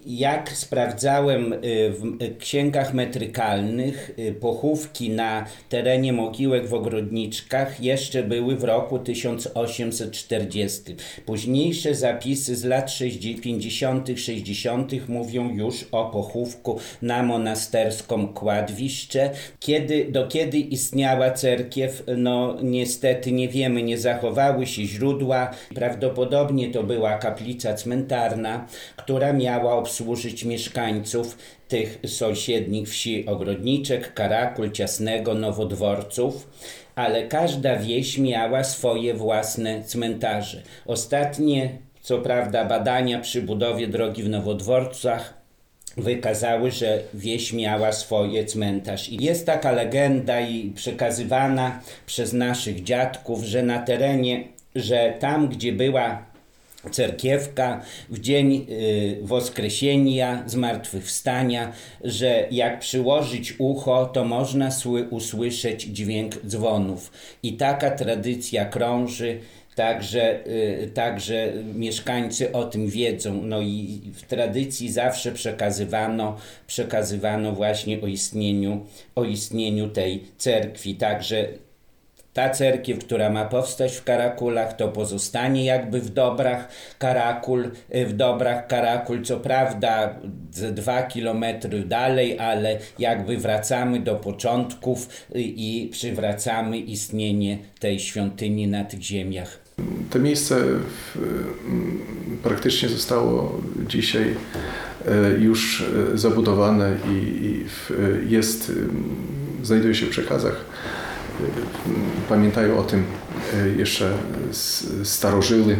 Jak 0.06 0.50
sprawdzałem 0.50 1.54
y, 1.54 1.58
w 1.90 2.22
y, 2.24 2.36
księgach 2.40 2.94
metrykalnych, 2.94 4.12
y, 4.20 4.34
pochówki 4.34 5.10
na 5.10 5.46
terenie 5.70 6.14
mogiłek 6.14 6.68
w 6.68 6.74
Ogrodniczkach 6.74 7.82
jeszcze 7.82 8.24
były 8.24 8.56
w 8.56 8.64
roku 8.64 9.00
1840. 9.00 10.96
Późniejsze 11.26 11.96
zapisy 11.96 12.56
z 12.56 12.64
lat 12.64 12.92
60 12.92 13.42
50., 13.42 14.20
60. 14.20 15.10
mówią 15.10 15.56
już 15.56 15.86
o 15.92 16.06
pochówku 16.06 16.80
na 17.02 17.24
monasterską 17.24 18.34
kładwiszcze. 18.34 19.30
Kiedy, 19.60 20.06
do 20.12 20.28
kiedy 20.28 20.58
istniała 20.58 21.32
cerkiew, 21.32 22.04
no 22.18 22.58
niestety 22.64 23.32
nie 23.32 23.48
wiemy, 23.48 23.84
nie 23.84 23.98
zachowały 23.98 24.68
się 24.68 24.84
źródła. 24.84 25.52
Prawdopodobnie 25.76 26.72
to 26.72 26.84
była 26.84 27.18
kaplica 27.18 27.74
cmentarna, 27.74 28.66
która 28.98 29.34
miała 29.34 29.76
obsłużyć 29.92 30.44
mieszkańców 30.44 31.38
tych 31.68 32.00
sąsiednich 32.06 32.90
wsi 32.90 33.26
Ogrodniczek, 33.26 34.14
Karakul, 34.14 34.72
Ciasnego, 34.72 35.34
Nowodworców, 35.34 36.50
ale 36.96 37.28
każda 37.28 37.76
wieś 37.76 38.18
miała 38.18 38.64
swoje 38.64 39.14
własne 39.14 39.84
cmentarze. 39.84 40.62
Ostatnie, 40.86 41.70
co 42.02 42.18
prawda, 42.18 42.66
badania 42.66 43.20
przy 43.20 43.42
budowie 43.42 43.88
drogi 43.88 44.24
w 44.24 44.30
Nowodworcach 44.30 45.34
wykazały, 45.98 46.72
że 46.72 47.00
wieś 47.14 47.54
miała 47.54 47.92
swoje 47.92 48.46
cmentarz. 48.46 49.10
I 49.10 49.24
jest 49.24 49.46
taka 49.46 49.72
legenda 49.72 50.42
i 50.42 50.72
przekazywana 50.76 51.80
przez 52.06 52.34
naszych 52.34 52.84
dziadków, 52.84 53.44
że 53.44 53.64
na 53.64 53.80
terenie, 53.80 54.44
że 54.76 55.14
tam, 55.20 55.48
gdzie 55.48 55.74
była 55.74 56.31
cerkiewka 56.90 57.82
w 58.10 58.20
dzień 58.20 58.68
y, 58.70 59.18
Woskresenia, 59.22 60.44
Zmartwychwstania, 60.46 61.72
że 62.04 62.48
jak 62.52 62.80
przyłożyć 62.80 63.54
ucho, 63.58 64.06
to 64.06 64.26
można 64.26 64.72
sły, 64.72 65.08
usłyszeć 65.10 65.84
dźwięk 65.84 66.36
dzwonów. 66.46 67.12
I 67.44 67.54
taka 67.54 67.92
tradycja 67.92 68.66
krąży. 68.66 69.40
Także, 69.76 70.48
y, 70.48 70.92
także 70.94 71.54
mieszkańcy 71.76 72.52
o 72.52 72.64
tym 72.64 72.88
wiedzą. 72.88 73.42
No 73.44 73.62
i 73.62 74.02
w 74.14 74.22
tradycji 74.22 74.92
zawsze 74.92 75.32
przekazywano, 75.32 76.38
przekazywano 76.68 77.52
właśnie 77.52 78.02
o 78.02 78.08
istnieniu, 78.08 78.86
o 79.16 79.24
istnieniu 79.24 79.90
tej 79.90 80.24
cerkwi. 80.38 80.96
Także 80.96 81.48
ta 82.34 82.50
cerkiew, 82.50 83.00
która 83.00 83.30
ma 83.30 83.46
powstać 83.46 83.96
w 83.96 84.04
Karakulach, 84.04 84.76
to 84.76 84.88
pozostanie 84.88 85.66
jakby 85.66 86.02
w 86.02 86.10
dobrach 86.10 86.68
Karakul, 87.00 87.72
y, 87.96 88.06
w 88.06 88.14
dobrach 88.14 88.68
Karakul, 88.68 89.22
co 89.24 89.38
prawda 89.40 90.16
dwa 90.72 91.04
kilometry 91.04 91.84
dalej, 91.84 92.40
ale 92.40 92.80
jakby 93.00 93.38
wracamy 93.38 94.00
do 94.00 94.16
początków 94.16 95.10
y, 95.36 95.42
i 95.42 95.90
przywracamy 95.92 96.78
istnienie 96.78 97.58
tej 97.80 98.00
świątyni 98.00 98.68
na 98.68 98.84
tych 98.84 99.02
ziemiach. 99.02 99.60
To 100.10 100.20
miejsce 100.20 100.56
w, 100.56 101.18
m, 101.68 102.00
praktycznie 102.44 102.90
zostało 102.90 103.62
dzisiaj 103.88 104.36
już 105.40 105.86
zabudowane 106.14 106.96
i, 107.10 107.66
jest, 108.30 108.72
znajduje 109.64 109.96
się 109.96 110.06
w 110.06 110.10
przekazach. 110.10 110.66
Pamiętają 112.30 112.78
o 112.78 112.84
tym 112.84 113.04
e, 113.54 113.70
jeszcze 113.70 114.18
starożyły, 115.04 115.74
e, 115.74 115.78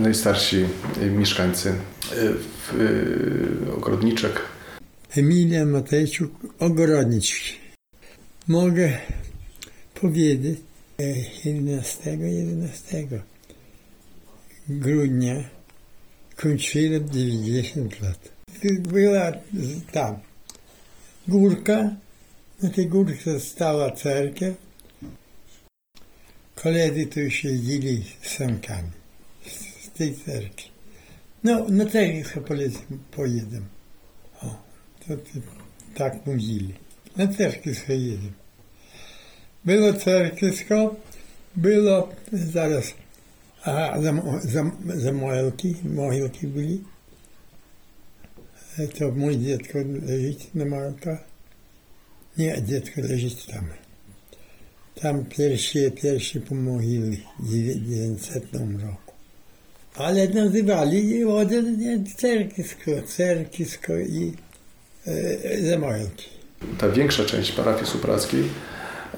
najstarsi 0.00 0.64
mieszkańcy 1.10 1.74
ogrodniczek. 3.76 4.40
Emilia 5.16 5.64
Matejczuk, 5.66 6.32
Ogrodniczki. 6.58 7.52
Mogę 8.48 8.98
powiedzieć, 10.00 10.60
e, 11.00 11.04
11, 11.44 12.10
11 12.10 13.08
grudnia 14.68 15.44
kończyłem 16.36 17.10
90 17.10 18.00
lat. 18.00 18.32
Była 18.80 19.32
tam 19.92 20.16
górka, 21.28 21.90
na 22.64 22.70
tej 22.70 22.86
górce 22.86 23.40
stała 23.40 23.90
cerkiew. 23.90 24.54
Koledzy 26.54 27.06
tu 27.06 27.30
siedzieli 27.30 28.04
z 28.22 28.28
sankami 28.36 28.90
z, 29.46 29.90
tej 29.90 30.14
cerkwi. 30.14 30.68
No, 31.44 31.68
na 31.68 31.86
cerkiew 31.86 32.38
powiedzmy 32.48 32.98
pojedę. 33.10 33.60
O, 34.42 34.46
to, 35.00 35.16
to 35.16 35.40
tak 35.94 36.26
mówili. 36.26 36.74
Na 37.16 37.28
cerkiew 37.28 37.86
pojedę. 37.86 38.28
Było 39.64 39.92
cerkiewsko, 39.92 40.96
było 41.56 42.08
zaraz, 42.32 42.94
a 43.62 44.00
za, 44.00 44.12
za, 44.42 44.70
za 44.94 45.12
mogilki, 45.12 45.74
mogilki 45.84 46.46
byli. 46.46 46.84
E, 48.78 48.88
To 48.88 49.10
mój 49.10 49.38
dziecko 49.38 49.78
leży 49.78 50.34
na 50.54 50.64
mogilkach. 50.64 51.33
Nie, 52.38 52.62
dziecko 52.62 53.00
leży 53.00 53.30
tam. 53.52 53.64
Tam 55.00 55.24
pierwsze, 55.24 55.90
pierwsze 55.90 56.40
pomogili 56.40 57.22
w 57.40 57.52
900 57.88 58.44
roku. 58.82 59.14
Ale 59.94 60.28
nazywali 60.28 61.24
od 61.24 61.48
cerkiewsko, 62.16 62.90
cerkiewsko 63.06 63.98
i 63.98 64.32
e, 65.06 65.78
mogilki. 65.78 66.28
ta 66.78 66.88
większa 66.88 67.24
część 67.24 67.52
parafii 67.52 67.86
suprackiej 67.86 68.44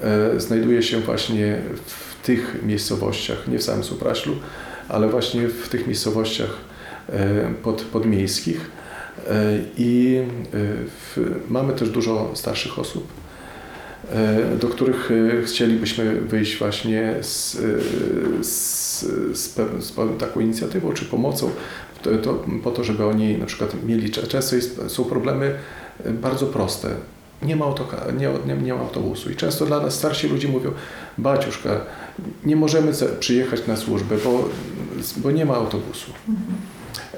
e, 0.01 0.39
znajduje 0.39 0.83
się 0.83 0.99
właśnie 0.99 1.61
w 1.85 2.25
tych 2.25 2.63
miejscowościach, 2.63 3.47
nie 3.47 3.59
w 3.59 3.63
samym 3.63 3.83
Supraślu, 3.83 4.35
ale 4.89 5.09
właśnie 5.09 5.47
w 5.47 5.69
tych 5.69 5.87
miejscowościach 5.87 6.57
e, 7.09 7.53
pod, 7.63 7.81
podmiejskich. 7.81 8.71
E, 9.29 9.59
I 9.77 10.17
e, 10.17 10.57
w, 10.85 11.17
mamy 11.49 11.73
też 11.73 11.89
dużo 11.89 12.31
starszych 12.33 12.79
osób, 12.79 13.07
e, 14.11 14.55
do 14.55 14.67
których 14.67 15.09
chcielibyśmy 15.45 16.21
wyjść 16.21 16.57
właśnie 16.57 17.15
z, 17.21 17.57
z, 18.41 18.99
z, 19.33 19.55
z 19.79 19.93
taką 20.19 20.39
inicjatywą 20.39 20.93
czy 20.93 21.05
pomocą, 21.05 21.51
to, 22.01 22.17
to, 22.17 22.43
po 22.63 22.71
to, 22.71 22.83
żeby 22.83 23.05
oni 23.05 23.37
na 23.37 23.45
przykład 23.45 23.83
mieli, 23.85 24.11
często 24.11 24.55
jest, 24.55 24.81
są 24.87 25.03
problemy 25.03 25.55
bardzo 26.05 26.45
proste. 26.45 26.89
Nie 27.41 27.55
ma, 27.55 27.65
autoka, 27.65 27.97
nie, 28.17 28.29
nie, 28.47 28.61
nie 28.61 28.73
ma 28.73 28.79
autobusu. 28.79 29.31
I 29.31 29.35
często 29.35 29.65
dla 29.65 29.79
nas 29.79 29.93
starsi 29.93 30.27
ludzie 30.27 30.47
mówią, 30.47 30.71
baciuszka, 31.17 31.81
nie 32.45 32.55
możemy 32.55 32.91
przyjechać 33.19 33.67
na 33.67 33.77
służbę, 33.77 34.15
bo, 34.23 34.49
bo 35.17 35.31
nie 35.31 35.45
ma 35.45 35.55
autobusu. 35.55 36.11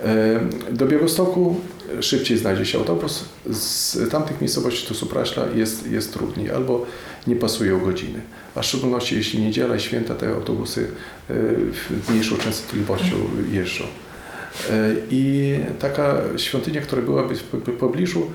E, 0.03 0.39
Do 0.71 0.85
Białegostoku 0.85 1.55
szybciej 2.01 2.37
znajdzie 2.37 2.65
się 2.65 2.77
autobus, 2.77 3.25
z 3.49 3.97
tamtych 4.11 4.41
miejscowości 4.41 4.87
do 4.87 4.95
Supraśla 4.95 5.43
jest, 5.55 5.91
jest 5.91 6.13
trudniej 6.13 6.51
albo 6.51 6.85
nie 7.27 7.35
pasują 7.35 7.79
godziny. 7.79 8.21
A 8.55 8.61
w 8.61 8.65
szczególności 8.65 9.15
jeśli 9.15 9.41
niedziela 9.41 9.75
i 9.75 9.79
święta 9.79 10.15
te 10.15 10.29
autobusy 10.29 10.81
e, 10.81 11.33
w 11.71 12.09
mniejszą 12.09 12.37
częstotliwością 12.37 13.15
jeżdżą. 13.51 13.83
E, 13.83 14.95
I 15.11 15.55
taka 15.79 16.17
świątynia, 16.37 16.81
która 16.81 17.01
byłaby 17.01 17.35
w 17.35 17.71
pobliżu, 17.79 18.31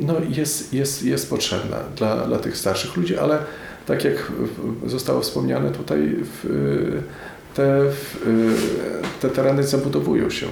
no 0.00 0.14
jest, 0.36 0.74
jest, 0.74 1.04
jest 1.04 1.30
potrzebna 1.30 1.76
dla, 1.96 2.26
dla 2.26 2.38
tych 2.38 2.56
starszych 2.56 2.96
ludzi, 2.96 3.16
ale 3.16 3.38
tak 3.86 4.04
jak 4.04 4.32
zostało 4.86 5.20
wspomniane 5.20 5.70
tutaj, 5.70 6.16
w, 6.22 7.02
te, 7.58 7.82
y, 7.82 7.92
te 9.20 9.30
tereny 9.30 9.62
zabudowują 9.62 10.30
się 10.30 10.46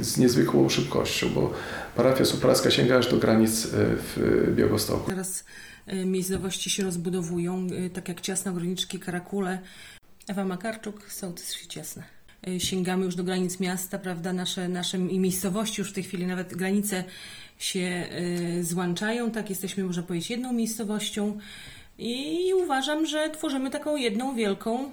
z 0.00 0.18
niezwykłą 0.18 0.68
szybkością, 0.68 1.28
bo 1.34 1.52
parafia 1.96 2.24
supraska 2.24 2.70
sięga 2.70 2.98
aż 2.98 3.10
do 3.10 3.16
granic 3.16 3.64
y, 3.64 3.68
w 3.74 4.52
Białegostoku. 4.56 5.10
Teraz 5.10 5.44
y, 5.92 6.06
miejscowości 6.06 6.70
się 6.70 6.82
rozbudowują, 6.82 7.66
tak 7.92 8.08
jak 8.08 8.20
Ciasno, 8.20 8.52
Groniczki, 8.52 8.98
Karakule. 8.98 9.58
Ewa 10.28 10.44
Makarczuk, 10.44 11.12
sołtys 11.12 11.52
Świeciasne. 11.52 12.02
Y, 12.48 12.60
Sięgamy 12.60 13.04
już 13.04 13.14
do 13.14 13.24
granic 13.24 13.60
miasta, 13.60 13.98
prawda, 13.98 14.32
nasze, 14.32 14.68
nasze 14.68 14.98
i 14.98 15.18
miejscowości 15.18 15.80
już 15.80 15.90
w 15.90 15.94
tej 15.94 16.04
chwili 16.04 16.26
nawet 16.26 16.54
granice 16.54 17.04
się 17.58 18.08
złączają, 18.62 19.30
tak, 19.30 19.50
jesteśmy, 19.50 19.84
można 19.84 20.02
powiedzieć, 20.02 20.30
jedną 20.30 20.52
miejscowością 20.52 21.38
i 21.98 22.52
uważam, 22.64 23.06
że 23.06 23.30
tworzymy 23.30 23.70
taką 23.70 23.96
jedną 23.96 24.34
wielką 24.34 24.90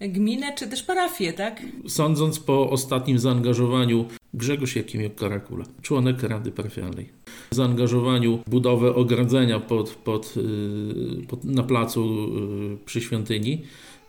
gminę, 0.00 0.54
czy 0.54 0.68
też 0.68 0.82
parafię, 0.82 1.32
tak? 1.32 1.62
Sądząc 1.88 2.40
po 2.40 2.70
ostatnim 2.70 3.18
zaangażowaniu 3.18 4.04
Grzegorz 4.34 4.76
Jakimiuk 4.76 5.14
Karakula, 5.14 5.64
członek 5.82 6.22
Rady 6.22 6.52
Parafialnej, 6.52 7.08
zaangażowaniu 7.50 8.38
budowę 8.46 8.94
ogrodzenia 8.94 9.60
pod, 9.60 9.90
pod, 9.90 10.36
yy, 10.36 11.26
pod, 11.28 11.44
na 11.44 11.62
placu 11.62 12.28
yy, 12.70 12.78
przy 12.84 13.00
świątyni, 13.00 13.62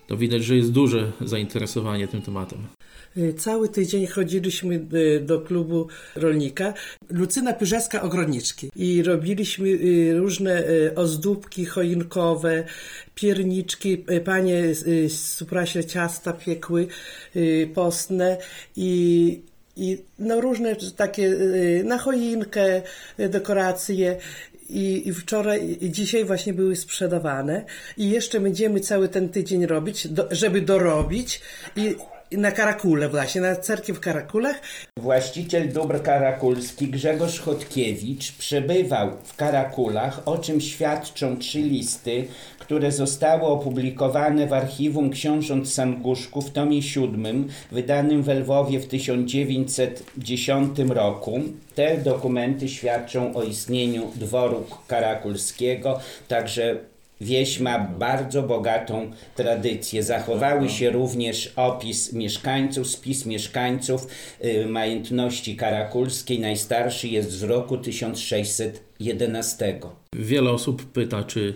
to 0.08 0.18
widać, 0.18 0.44
że 0.44 0.56
jest 0.56 0.72
duże 0.72 1.12
zainteresowanie 1.22 2.08
tym 2.08 2.22
tematem. 2.22 2.60
Y, 3.20 3.34
Cały 3.34 3.70
tydzień 3.70 4.08
chodziliśmy 4.08 4.86
y, 4.94 5.20
do 5.20 5.42
klubu 5.42 5.88
rolnika. 6.16 6.74
Lucyna 7.10 7.54
Pyrzeska 7.54 8.02
Ogrodniczki 8.02 8.72
i 8.76 9.04
robiliśmy 9.04 9.68
y, 9.70 10.14
różne 10.18 10.64
ozdóbki 10.96 11.66
choinkowe, 11.66 12.64
pierniczki, 13.16 14.06
panie 14.26 14.76
z 14.76 15.12
Suprasie 15.12 15.86
ciasta 15.86 16.34
piekły 16.34 16.88
postne. 17.74 18.38
I 18.76 19.42
i 19.78 19.98
no 20.20 20.42
różne 20.42 20.76
takie 20.96 21.36
na 21.84 21.98
choinkę 21.98 22.82
dekoracje. 23.18 24.18
I, 24.70 25.08
i 25.08 25.14
wczoraj 25.14 25.78
i 25.82 25.92
dzisiaj 25.92 26.26
właśnie 26.26 26.54
były 26.54 26.76
sprzedawane. 26.76 27.66
I 27.98 28.10
jeszcze 28.10 28.40
będziemy 28.40 28.80
cały 28.80 29.08
ten 29.08 29.30
tydzień 29.30 29.66
robić, 29.66 30.08
do, 30.08 30.28
żeby 30.32 30.62
dorobić. 30.62 31.42
I 31.76 31.96
na 32.32 32.52
Karakule 32.52 33.10
właśnie, 33.10 33.42
na 33.42 33.56
cerkiew 33.56 33.98
w 33.98 34.00
Karakulach. 34.00 34.62
Właściciel 34.98 35.74
dóbr 35.74 36.02
karakulski 36.02 36.88
Grzegorz 36.88 37.40
Chodkiewicz 37.40 38.32
przebywał 38.32 39.12
w 39.24 39.36
Karakulach, 39.36 40.22
o 40.26 40.38
czym 40.38 40.62
świadczą 40.62 41.38
trzy 41.38 41.60
listy, 41.60 42.28
które 42.60 42.92
zostały 42.92 43.44
opublikowane 43.44 44.48
w 44.48 44.54
archiwum 44.54 45.10
książąt 45.10 45.70
Sanguszku 45.70 46.42
w 46.42 46.52
tomie 46.52 46.82
siódmym, 46.82 47.48
wydanym 47.72 48.24
w 48.24 48.28
Lwowie 48.28 48.80
w 48.80 48.88
1910 48.88 50.80
roku. 50.80 51.40
Te 51.76 51.98
dokumenty 51.98 52.70
świadczą 52.70 53.36
o 53.36 53.44
istnieniu 53.44 54.12
dworu 54.16 54.66
karakulskiego, 54.88 56.00
także 56.28 56.80
Wieś 57.22 57.60
ma 57.60 57.80
bardzo 57.80 58.44
bogatą 58.44 59.12
tradycję. 59.36 60.04
Zachowały 60.04 60.70
się 60.70 60.90
również 60.90 61.54
opis 61.56 62.14
mieszkańców, 62.14 62.88
spis 62.88 63.26
mieszkańców 63.26 64.08
y, 64.46 64.68
majątności 64.68 65.56
karakulskiej. 65.56 66.40
Najstarszy 66.40 67.08
jest 67.08 67.32
z 67.32 67.44
roku 67.44 67.78
1611. 67.78 69.80
Wiele 70.14 70.52
osób 70.52 70.86
pyta, 70.86 71.24
czy, 71.24 71.56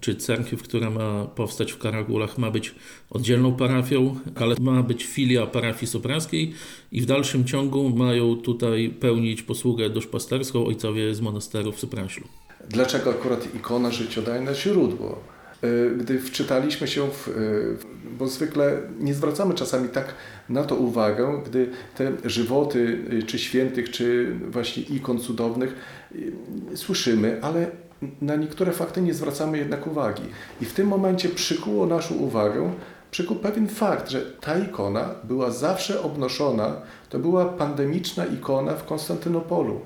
czy 0.00 0.16
cerkiew, 0.16 0.62
która 0.62 0.90
ma 0.90 1.24
powstać 1.24 1.72
w 1.72 1.78
Karagulach, 1.78 2.38
ma 2.38 2.50
być 2.50 2.74
oddzielną 3.10 3.56
parafią, 3.56 4.16
ale 4.34 4.54
ma 4.60 4.82
być 4.82 5.04
filia 5.04 5.46
parafii 5.46 5.86
sopraskiej 5.86 6.52
i 6.92 7.00
w 7.00 7.06
dalszym 7.06 7.44
ciągu 7.44 7.90
mają 7.90 8.36
tutaj 8.36 8.94
pełnić 9.00 9.42
posługę 9.42 9.90
duszpasterską 9.90 10.66
ojcowie 10.66 11.14
z 11.14 11.20
monasteru 11.20 11.72
w 11.72 11.80
Sopraślu. 11.80 12.43
Dlaczego 12.68 13.10
akurat 13.10 13.54
ikona 13.54 13.90
życiodajne 13.90 14.54
źródło? 14.54 15.18
Y, 15.64 15.96
Gdy 15.96 16.18
wczytaliśmy 16.18 16.88
się 16.88 17.10
w, 17.10 17.28
y, 17.28 17.76
bo 18.18 18.26
zwykle 18.26 18.80
nie 19.00 19.14
zwracamy 19.14 19.54
czasami 19.54 19.88
tak 19.88 20.14
na 20.48 20.64
to 20.64 20.76
uwagę, 20.76 21.42
gdy 21.46 21.70
te 21.96 22.12
żywoty 22.24 23.04
y, 23.12 23.22
czy 23.22 23.38
świętych, 23.38 23.90
czy 23.90 24.36
właśnie 24.50 24.82
ikon 24.82 25.20
cudownych 25.20 25.74
słyszymy, 26.74 27.38
ale 27.42 27.70
na 28.20 28.36
niektóre 28.36 28.72
fakty 28.72 29.00
nie 29.00 29.14
zwracamy 29.14 29.58
jednak 29.58 29.86
uwagi. 29.86 30.22
I 30.60 30.64
w 30.64 30.72
tym 30.72 30.88
momencie 30.88 31.28
przykuło 31.28 31.86
naszą 31.86 32.14
uwagę, 32.14 32.72
przykuł 33.10 33.36
pewien 33.36 33.68
fakt, 33.68 34.10
że 34.10 34.20
ta 34.20 34.58
ikona 34.58 35.14
była 35.24 35.50
zawsze 35.50 36.02
obnoszona, 36.02 36.76
to 37.08 37.18
była 37.18 37.44
pandemiczna 37.44 38.26
ikona 38.26 38.72
w 38.72 38.86
Konstantynopolu. 38.86 39.80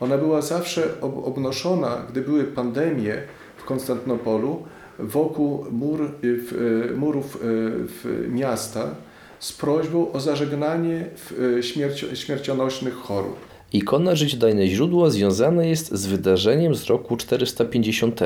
Ona 0.00 0.18
była 0.18 0.42
zawsze 0.42 1.00
ob 1.00 1.26
obnoszona, 1.26 2.06
gdy 2.10 2.20
były 2.20 2.44
pandemie 2.44 3.14
w 3.56 3.64
Konstantynopolu, 3.64 4.62
wokół 4.98 5.66
mur, 5.70 6.10
w, 6.22 6.52
y, 6.92 6.96
murów 6.96 7.36
y, 7.36 7.38
w 7.86 8.26
miasta 8.28 8.94
z 9.38 9.52
prośbą 9.52 10.12
o 10.12 10.20
zażegnanie 10.20 11.04
w, 11.16 11.32
y, 11.58 11.62
śmiercio 11.62 12.14
śmiercionośnych 12.16 12.94
chorób. 12.94 13.36
Ikona 13.72 14.14
Życiodajne 14.14 14.66
Źródło 14.66 15.10
związane 15.10 15.68
jest 15.68 15.94
z 15.94 16.06
wydarzeniem 16.06 16.74
z 16.74 16.84
roku 16.84 17.16
450. 17.16 18.20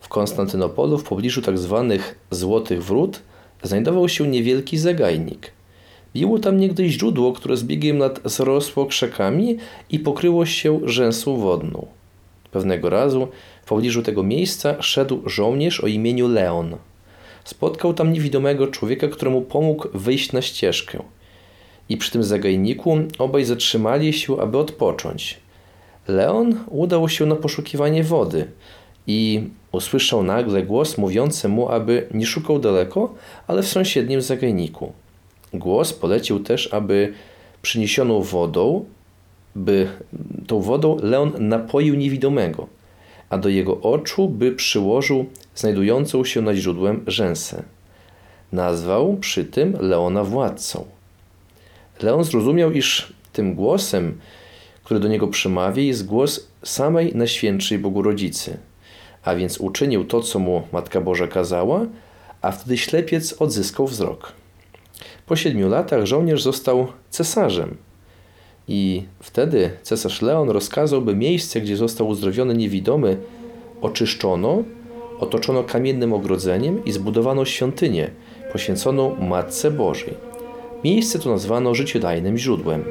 W 0.00 0.08
Konstantynopolu 0.08 0.98
w 0.98 1.04
pobliżu 1.04 1.42
tzw. 1.42 1.98
Złotych 2.30 2.84
Wrót 2.84 3.20
znajdował 3.62 4.08
się 4.08 4.28
niewielki 4.28 4.78
zagajnik. 4.78 5.57
Było 6.20 6.38
tam 6.38 6.58
niegdyś 6.58 6.92
źródło, 6.92 7.32
które 7.32 7.56
z 7.56 7.64
biegiem 7.64 7.98
lat 7.98 8.20
zarosło 8.24 8.86
krzakami 8.86 9.56
i 9.90 9.98
pokryło 9.98 10.46
się 10.46 10.80
rzęsą 10.84 11.36
wodną. 11.36 11.86
Pewnego 12.50 12.90
razu 12.90 13.28
w 13.62 13.68
pobliżu 13.68 14.02
tego 14.02 14.22
miejsca 14.22 14.82
szedł 14.82 15.22
żołnierz 15.26 15.80
o 15.80 15.86
imieniu 15.86 16.28
Leon. 16.28 16.76
Spotkał 17.44 17.94
tam 17.94 18.12
niewidomego 18.12 18.66
człowieka, 18.66 19.08
któremu 19.08 19.42
pomógł 19.42 19.88
wyjść 19.94 20.32
na 20.32 20.42
ścieżkę. 20.42 21.02
I 21.88 21.96
przy 21.96 22.10
tym 22.10 22.24
zagajniku 22.24 22.98
obaj 23.18 23.44
zatrzymali 23.44 24.12
się, 24.12 24.40
aby 24.40 24.58
odpocząć. 24.58 25.38
Leon 26.08 26.64
udał 26.66 27.08
się 27.08 27.26
na 27.26 27.36
poszukiwanie 27.36 28.04
wody 28.04 28.46
i 29.06 29.42
usłyszał 29.72 30.22
nagle 30.22 30.62
głos 30.62 30.98
mówiący 30.98 31.48
mu, 31.48 31.68
aby 31.68 32.06
nie 32.14 32.26
szukał 32.26 32.58
daleko, 32.58 33.14
ale 33.46 33.62
w 33.62 33.68
sąsiednim 33.68 34.22
zagajniku. 34.22 34.92
Głos 35.54 35.92
polecił 35.92 36.40
też, 36.40 36.74
aby 36.74 37.12
przyniesioną 37.62 38.22
wodą, 38.22 38.84
by 39.54 39.88
tą 40.46 40.60
wodą 40.60 40.96
Leon 41.02 41.32
napoił 41.38 41.94
niewidomego, 41.94 42.66
a 43.30 43.38
do 43.38 43.48
jego 43.48 43.80
oczu 43.80 44.28
by 44.28 44.52
przyłożył 44.52 45.26
znajdującą 45.54 46.24
się 46.24 46.42
nad 46.42 46.56
źródłem 46.56 47.04
rzęsę. 47.06 47.62
Nazwał 48.52 49.16
przy 49.16 49.44
tym 49.44 49.76
Leona 49.80 50.24
władcą. 50.24 50.84
Leon 52.02 52.24
zrozumiał, 52.24 52.72
iż 52.72 53.12
tym 53.32 53.54
głosem, 53.54 54.18
który 54.84 55.00
do 55.00 55.08
niego 55.08 55.28
przemawia, 55.28 55.82
jest 55.82 56.06
głos 56.06 56.48
samej 56.64 57.14
Najświętszej 57.14 57.78
Bogurodzicy, 57.78 58.58
a 59.24 59.34
więc 59.34 59.58
uczynił 59.58 60.04
to, 60.04 60.20
co 60.20 60.38
mu 60.38 60.62
Matka 60.72 61.00
Boża 61.00 61.26
kazała, 61.26 61.86
a 62.42 62.50
wtedy 62.50 62.78
ślepiec 62.78 63.32
odzyskał 63.32 63.86
wzrok. 63.86 64.32
Po 65.28 65.36
siedmiu 65.36 65.68
latach 65.68 66.06
żołnierz 66.06 66.42
został 66.42 66.86
cesarzem 67.10 67.76
i 68.68 69.02
wtedy 69.20 69.70
cesarz 69.82 70.22
Leon 70.22 70.50
rozkazał, 70.50 71.02
by 71.02 71.16
miejsce, 71.16 71.60
gdzie 71.60 71.76
został 71.76 72.08
uzdrowiony 72.08 72.54
niewidomy, 72.54 73.16
oczyszczono, 73.80 74.62
otoczono 75.18 75.64
kamiennym 75.64 76.12
ogrodzeniem 76.12 76.84
i 76.84 76.92
zbudowano 76.92 77.44
świątynię 77.44 78.10
poświęconą 78.52 79.16
Matce 79.16 79.70
Bożej. 79.70 80.14
Miejsce 80.84 81.18
to 81.18 81.30
nazwano 81.30 81.74
życiodajnym 81.74 82.38
źródłem. 82.38 82.84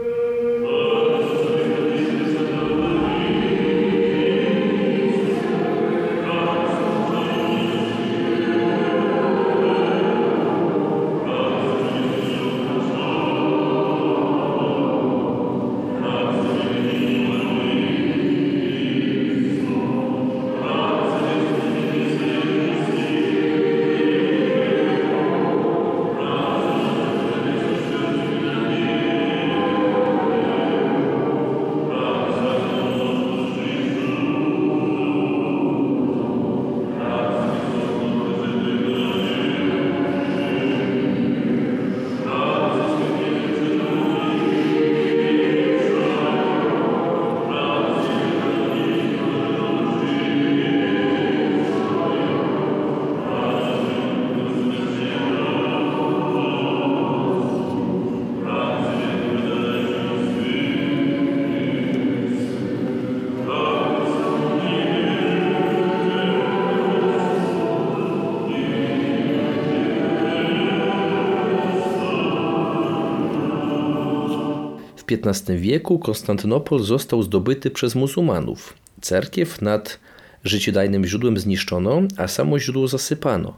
XV 75.26 75.58
wieku 75.58 76.00
Konstantynopol 76.00 76.84
został 76.84 77.24
zdobyty 77.24 77.72
przez 77.72 77.96
muzułmanów. 77.96 78.74
Cerkiew 79.02 79.62
nad 79.62 80.00
życiodajnym 80.44 81.06
źródłem 81.06 81.38
zniszczono, 81.38 82.02
a 82.18 82.28
samo 82.28 82.60
źródło 82.60 82.88
zasypano. 82.88 83.58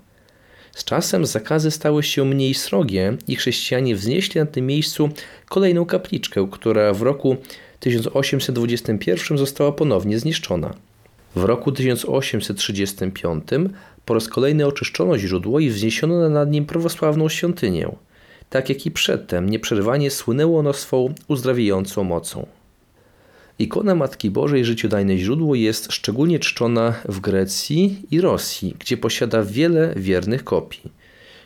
Z 0.76 0.84
czasem 0.84 1.26
zakazy 1.26 1.72
stały 1.72 2.04
się 2.04 2.26
mniej 2.26 2.54
srogie 2.54 3.18
i 3.28 3.36
chrześcijanie 3.36 3.96
wznieśli 3.96 4.40
na 4.40 4.46
tym 4.46 4.66
miejscu 4.66 5.10
kolejną 5.50 5.86
kapliczkę, 5.86 6.48
która 6.52 6.94
w 6.94 7.02
roku 7.02 7.38
1821 7.80 9.38
została 9.38 9.72
ponownie 9.72 10.20
zniszczona. 10.20 10.74
W 11.36 11.44
roku 11.44 11.72
1835 11.72 13.44
po 14.06 14.14
raz 14.14 14.28
kolejny 14.28 14.66
oczyszczono 14.66 15.18
źródło 15.18 15.60
i 15.60 15.70
wzniesiono 15.70 16.30
nad 16.30 16.52
nim 16.52 16.66
prawosławną 16.66 17.30
świątynię. 17.30 17.92
Tak 18.50 18.70
jak 18.70 18.86
i 18.86 18.92
przedtem, 18.92 19.50
nieprzerwanie 19.50 20.12
słynęło 20.12 20.60
ono 20.60 20.74
swą 20.74 21.14
uzdrawiającą 21.28 22.04
mocą. 22.04 22.46
Ikona 23.60 23.96
Matki 23.96 24.32
Bożej 24.32 24.66
Życiodajne 24.66 25.18
Źródło 25.18 25.56
jest 25.56 25.92
szczególnie 25.92 26.40
czczona 26.40 26.94
w 27.06 27.20
Grecji 27.20 28.02
i 28.12 28.22
Rosji, 28.22 28.76
gdzie 28.80 28.98
posiada 28.98 29.44
wiele 29.44 29.94
wiernych 29.96 30.44
kopii. 30.44 30.92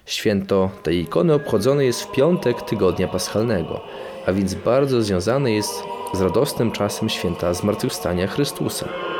Święto 0.05 0.71
tej 0.83 0.99
ikony 0.99 1.33
obchodzone 1.33 1.85
jest 1.85 2.01
w 2.01 2.11
piątek 2.11 2.61
tygodnia 2.61 3.07
paschalnego, 3.07 3.81
a 4.25 4.33
więc 4.33 4.53
bardzo 4.53 5.01
związane 5.01 5.51
jest 5.51 5.83
z 6.13 6.21
radosnym 6.21 6.71
czasem 6.71 7.09
święta 7.09 7.53
Zmartwychwstania 7.53 8.27
Chrystusa. 8.27 9.12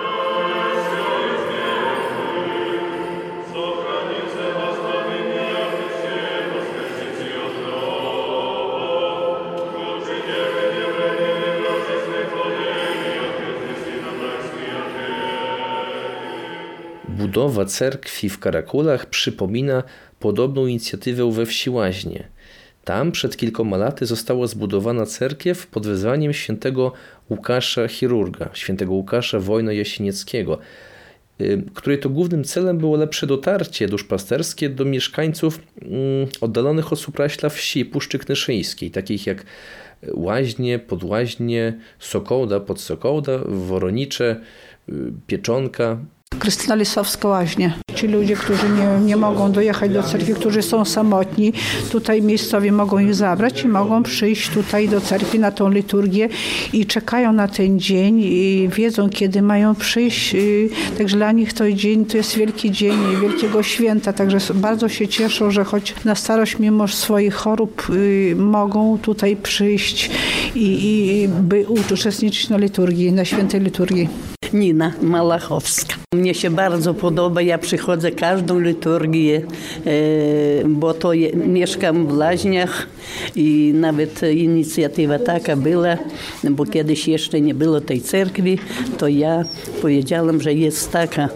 Budowa 17.34 17.65
cerkwi 17.65 18.30
w 18.30 18.39
Karakulach 18.39 19.06
przypomina 19.06 19.84
podobną 20.19 20.67
inicjatywę 20.67 21.32
we 21.32 21.46
wsi 21.46 21.69
Łaźnie. 21.69 22.28
Tam 22.84 23.12
przed 23.12 23.38
kilkoma 23.38 23.78
laty 23.78 24.06
została 24.06 24.48
zbudowana 24.48 25.06
cerkiew 25.06 25.67
pod 25.67 25.88
wezwaniem 25.88 26.34
świętego 26.34 26.91
Łukasza 27.30 27.88
Chirurga, 27.88 28.50
świętego 28.54 28.93
Łukasza 28.93 29.39
Wojno-Jasienieckiego, 29.39 30.58
y, 31.41 31.63
której 31.74 32.00
to 32.00 32.10
głównym 32.10 32.43
celem 32.43 32.78
było 32.78 32.98
lepsze 32.98 33.28
dotarcie 33.28 33.88
duszpasterskie 33.88 34.69
do 34.69 34.86
mieszkańców 34.86 35.60
mm, 35.82 35.91
oddalonych 36.41 36.93
od 36.93 37.00
Supraśla 37.00 37.50
wsi 37.50 37.86
Puszczy 37.86 38.19
Knyszyńskiej, 38.19 38.91
takich 38.91 39.28
jak 39.28 39.46
Łaźnie, 40.13 40.80
Podłaźnie, 40.80 41.80
Sokołda, 42.00 42.60
Podsokołda, 42.60 43.39
Woronicze, 43.46 44.41
y, 44.89 44.93
Pieczonka, 45.28 45.98
Krystyna 46.39 46.76
Lisowska 46.76 47.28
Łaźnie. 47.28 47.74
Ci 47.96 48.08
ludzie, 48.08 48.36
którzy 48.36 48.69
nie, 48.69 49.06
nie 49.06 49.17
mogą 49.17 49.52
dojechać 49.52 49.91
do 49.91 50.04
cerkwi, 50.04 50.34
którzy 50.34 50.62
są 50.62 50.86
samotni, 50.86 51.54
tutaj 51.91 52.22
miejscowi 52.22 52.72
mogą 52.72 53.00
ich 53.00 53.15
zabrać 53.15 53.63
i 53.63 53.67
mogą 53.67 54.04
przyjść 54.04 54.50
tutaj 54.50 54.89
do 54.89 55.02
cerkwi 55.02 55.39
na 55.39 55.52
tą 55.52 55.69
liturgię 55.69 56.30
i 56.74 56.86
czekają 56.86 57.34
na 57.34 57.48
ten 57.48 57.80
dzień 57.80 58.19
i 58.24 58.69
wiedzą, 58.76 59.10
kiedy 59.10 59.41
mają 59.41 59.76
przyjść. 59.76 60.36
Także 60.98 61.17
dla 61.17 61.32
nich 61.32 61.54
to 61.54 61.72
dzień 61.72 62.06
to 62.06 62.17
jest 62.17 62.36
wielki 62.36 62.72
dzień 62.72 62.98
wielkiego 63.22 63.63
święta, 63.63 64.13
także 64.13 64.38
bardzo 64.54 64.89
się 64.89 65.08
cieszą, 65.08 65.52
że 65.52 65.63
choć 65.63 65.96
na 66.06 66.15
starość 66.15 66.60
mimo 66.60 66.88
swoich 66.88 67.34
chorób 67.34 67.88
y, 67.89 68.36
mogą 68.38 68.98
tutaj 68.98 69.36
przyjść 69.36 70.12
i, 70.56 70.62
i 70.62 71.28
by 71.28 71.65
uczestniczyć 71.67 72.50
na 72.50 72.58
liturgii, 72.58 73.12
na 73.12 73.26
świętej 73.26 73.62
liturgii. 73.62 74.10
Nina 74.54 74.94
Malachowska. 75.02 75.96
Mnie 76.13 76.34
się 76.34 76.50
bardzo 76.50 76.94
podoba, 76.94 77.42
ja 77.42 77.58
przychodzę 77.58 78.12
każdą 78.12 78.60
liturgię, 78.60 79.42
e, 79.86 80.68
bo 80.68 80.94
to 80.94 81.13
je, 81.13 81.34
mieszkam 81.34 82.08
w 82.08 82.18
Laźniach 82.18 82.88
i 83.36 83.72
nawet 83.76 84.22
inicjatywa 84.24 85.20
taka 85.20 85.56
była, 85.56 85.98
bo 86.44 86.66
kiedyś 86.66 87.08
jeszcze 87.08 87.42
nie 87.42 87.54
było 87.54 87.82
tej 87.82 88.02
cerkwi, 88.02 88.60
to 88.98 89.08
ja 89.08 89.44
powiedziałam, 89.82 90.42
że 90.42 90.54
jest 90.54 90.92
taka 90.92 91.30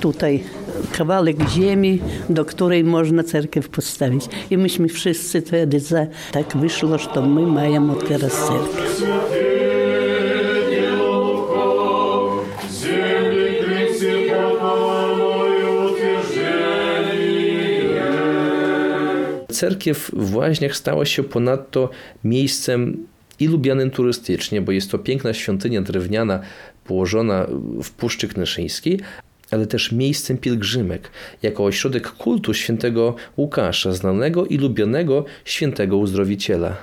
tutaj 0.00 0.42
kawałek 0.92 1.36
ziemi, 1.48 2.00
do 2.28 2.44
której 2.44 2.84
można 2.84 3.22
cerkiew 3.22 3.68
postawić. 3.68 4.24
I 4.50 4.58
myśmy 4.58 4.88
wszyscy 4.88 5.40
wtedy 5.40 5.80
za. 5.80 6.06
Tak 6.32 6.56
wyszło, 6.56 6.98
że 6.98 7.20
my 7.20 7.46
mamy 7.46 7.94
teraz 8.08 8.32
cerkiew. 8.32 9.63
Cerkiew 19.64 20.10
w 20.12 20.36
Łaźniach 20.36 20.76
stała 20.76 21.04
się 21.04 21.22
ponadto 21.22 21.90
miejscem 22.24 23.06
i 23.40 23.46
lubianym 23.48 23.90
turystycznie, 23.90 24.62
bo 24.62 24.72
jest 24.72 24.90
to 24.90 24.98
piękna 24.98 25.34
świątynia 25.34 25.82
drewniana 25.82 26.40
położona 26.84 27.46
w 27.82 27.90
Puszczy 27.90 28.28
Knyszyńskiej, 28.28 29.00
ale 29.50 29.66
też 29.66 29.92
miejscem 29.92 30.38
pielgrzymek, 30.38 31.10
jako 31.42 31.64
ośrodek 31.64 32.10
kultu 32.10 32.54
świętego 32.54 33.14
Łukasza, 33.36 33.92
znanego 33.92 34.46
i 34.46 34.58
lubionego 34.58 35.24
świętego 35.44 35.96
uzdrowiciela. 35.96 36.76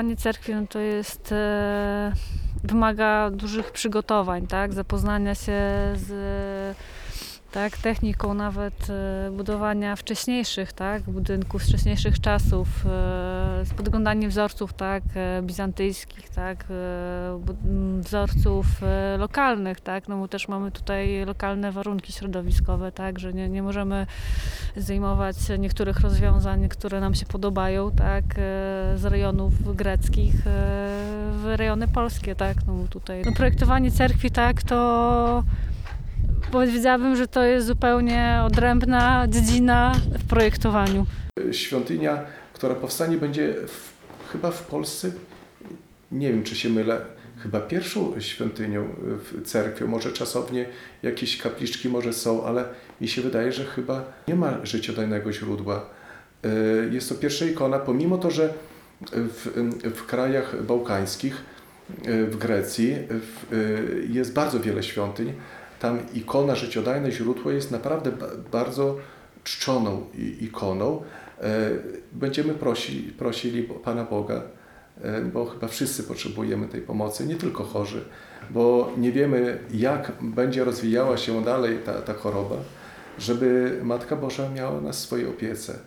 Projektowanie 0.00 0.16
cerkwi 0.16 0.54
no 0.54 0.66
to 0.66 0.78
jest, 0.78 1.32
e, 1.32 2.12
wymaga 2.64 3.30
dużych 3.30 3.72
przygotowań, 3.72 4.46
tak? 4.46 4.72
zapoznania 4.72 5.34
się 5.34 5.52
z 5.94 6.10
tak, 7.50 7.78
techniką 7.78 8.34
nawet 8.34 8.90
e, 8.90 9.30
budowania 9.30 9.96
wcześniejszych 9.96 10.72
tak, 10.72 11.02
budynków 11.02 11.62
wcześniejszych 11.62 12.20
czasów, 12.20 12.68
e, 12.68 12.88
z 13.64 13.74
podglądaniem 13.76 14.30
wzorców 14.30 14.72
tak, 14.72 15.02
e, 15.14 15.42
bizantyjskich, 15.42 16.28
tak, 16.30 16.66
wzorców 18.00 18.66
lokalnych, 19.18 19.80
tak, 19.80 20.08
no 20.08 20.18
bo 20.18 20.28
też 20.28 20.48
mamy 20.48 20.72
tutaj 20.72 21.24
lokalne 21.24 21.72
warunki 21.72 22.12
środowiskowe, 22.12 22.92
tak, 22.92 23.18
że 23.18 23.32
nie, 23.32 23.48
nie 23.48 23.62
możemy 23.62 24.06
zdejmować 24.76 25.36
niektórych 25.58 26.00
rozwiązań, 26.00 26.68
które 26.68 27.00
nam 27.00 27.14
się 27.14 27.26
podobają, 27.26 27.90
tak, 27.90 28.24
z 28.94 29.04
rejonów 29.04 29.76
greckich 29.76 30.34
w 31.32 31.54
rejony 31.56 31.88
polskie, 31.88 32.34
tak, 32.34 32.56
no 32.66 32.72
bo 32.72 32.88
tutaj 32.88 33.22
no, 33.26 33.32
projektowanie 33.32 33.90
cerkwi, 33.90 34.30
tak, 34.30 34.62
to 34.62 35.42
powiedziałabym, 36.52 37.16
że 37.16 37.28
to 37.28 37.42
jest 37.42 37.66
zupełnie 37.66 38.40
odrębna 38.46 39.26
dziedzina 39.28 39.92
w 40.18 40.24
projektowaniu. 40.28 41.06
Świątynia, 41.52 42.24
która 42.52 42.74
powstanie 42.74 43.16
będzie 43.16 43.54
w, 43.66 43.92
chyba 44.32 44.50
w 44.50 44.66
Polsce, 44.66 45.10
nie 46.12 46.32
wiem 46.32 46.42
czy 46.42 46.56
się 46.56 46.68
mylę, 46.68 47.00
chyba 47.42 47.60
pierwszą 47.60 48.20
świątynią, 48.20 48.88
w 48.98 49.42
cerkwią, 49.46 49.86
może 49.86 50.12
czasownie 50.12 50.66
jakieś 51.02 51.38
kapliczki 51.38 51.88
może 51.88 52.12
są, 52.12 52.44
ale 52.44 52.64
mi 53.00 53.08
się 53.08 53.22
wydaje, 53.22 53.52
że 53.52 53.64
chyba 53.64 54.04
nie 54.28 54.34
ma 54.34 54.66
życiodajnego 54.66 55.32
źródła. 55.32 55.86
Y, 56.44 56.88
Jest 56.92 57.08
to 57.08 57.14
pierwsza 57.14 57.44
ikona, 57.44 57.78
pomimo 57.78 58.18
to, 58.18 58.30
że 58.30 58.54
w, 59.12 59.70
w 59.94 60.06
krajach 60.06 60.62
bałkańskich, 60.62 61.42
y, 62.06 62.26
w 62.26 62.36
Grecji 62.36 62.96
w, 63.08 63.52
y, 63.52 64.06
jest 64.10 64.32
bardzo 64.32 64.60
wiele 64.60 64.82
świątyń, 64.82 65.32
tam 65.80 65.98
ikona 66.14 66.54
życiodajne 66.54 67.12
źródło 67.12 67.50
jest 67.50 67.70
naprawdę 67.70 68.12
ba- 68.12 68.26
bardzo 68.52 68.96
czczoną 69.44 70.06
ikoną, 70.40 71.02
E, 71.42 71.70
Będziemy 72.12 72.54
prosi, 72.54 73.02
prosili 73.18 73.62
Pana 73.62 74.04
Boga, 74.04 74.42
e, 75.02 75.20
bo 75.20 75.46
chyba 75.46 75.68
wszyscy 75.68 76.02
potrzebujemy 76.02 76.68
tej 76.68 76.80
pomocy, 76.80 77.26
nie 77.26 77.36
tylko 77.36 77.64
chorzy, 77.64 78.04
bo 78.50 78.92
nie 78.98 79.12
wiemy, 79.12 79.58
jak 79.74 80.12
będzie 80.20 80.64
rozwijała 80.64 81.16
się 81.16 81.44
dalej 81.44 81.78
ta, 81.84 81.92
ta 82.02 82.14
choroba, 82.14 82.56
żeby 83.18 83.80
Matka 83.82 84.16
Boża 84.16 84.48
miała 84.50 84.80
nas 84.80 84.96
w 84.96 85.00
swojej 85.06 85.26
opiece, 85.26 85.78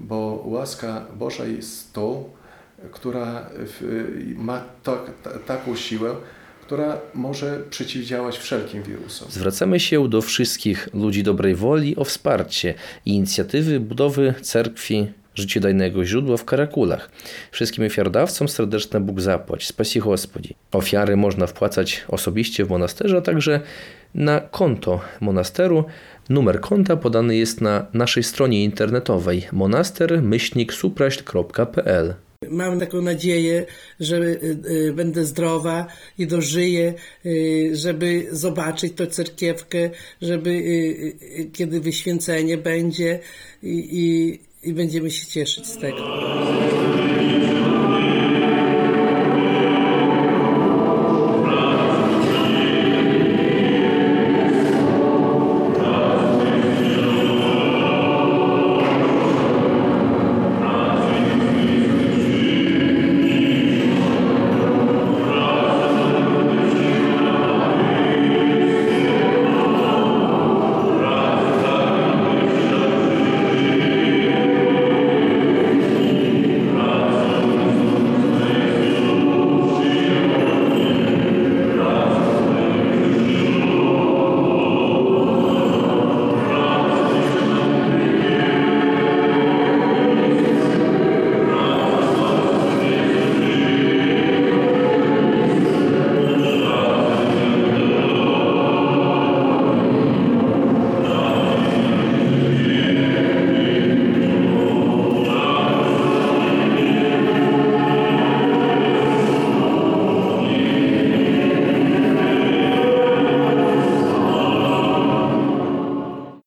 bo 0.00 0.42
łaska 0.46 1.06
Boża 1.18 1.44
jest 1.46 1.92
tą, 1.92 2.30
która 2.92 3.46
ma 4.36 4.60
tak, 4.82 5.00
ta, 5.22 5.30
taką 5.30 5.76
siłę, 5.76 6.14
która 6.72 7.00
może 7.14 7.60
przeciwdziałać 7.70 8.38
wszelkim 8.38 8.82
wirusom. 8.82 9.28
Zwracamy 9.30 9.80
się 9.80 10.08
do 10.08 10.22
wszystkich 10.22 10.88
ludzi 10.94 11.22
dobrej 11.22 11.54
woli 11.54 11.96
o 11.96 12.04
wsparcie 12.04 12.74
i 13.06 13.14
inicjatywy 13.14 13.80
budowy 13.80 14.34
cerkwi 14.42 15.06
życiodajnego 15.34 16.04
źródła 16.04 16.36
w 16.36 16.44
Karakulach. 16.44 17.10
Wszystkim 17.50 17.86
ofiardawcom 17.86 18.48
serdeczne 18.48 19.00
Bóg 19.00 19.20
zapłać, 19.20 19.66
spasi 19.66 20.00
Gospodzi. 20.00 20.54
Ofiary 20.72 21.16
można 21.16 21.46
wpłacać 21.46 22.04
osobiście 22.08 22.64
w 22.64 22.70
monasterze, 22.70 23.16
a 23.16 23.20
także 23.20 23.60
na 24.14 24.40
konto 24.40 25.00
monasteru. 25.20 25.84
Numer 26.28 26.60
konta 26.60 26.96
podany 26.96 27.36
jest 27.36 27.60
na 27.60 27.86
naszej 27.94 28.22
stronie 28.22 28.64
internetowej 28.64 29.46
monaster-supraśl.pl 29.52 32.14
Mam 32.50 32.80
taką 32.80 33.00
nadzieję, 33.00 33.66
że 34.00 34.16
y, 34.16 34.56
y, 34.70 34.92
będę 34.92 35.24
zdrowa 35.24 35.86
i 36.18 36.26
dożyję, 36.26 36.94
y, 37.26 37.70
żeby 37.72 38.26
zobaczyć 38.30 38.92
tę 38.94 39.06
cerkiewkę, 39.06 39.90
żeby 40.22 40.62
kiedy 41.52 41.80
wyświęcenie 41.80 42.58
będzie 42.58 43.18
i, 43.62 43.88
i, 43.92 44.38
i 44.68 44.72
będziemy 44.72 45.10
się 45.10 45.26
cieszyć 45.26 45.66
z 45.66 45.78
tego. 45.78 46.22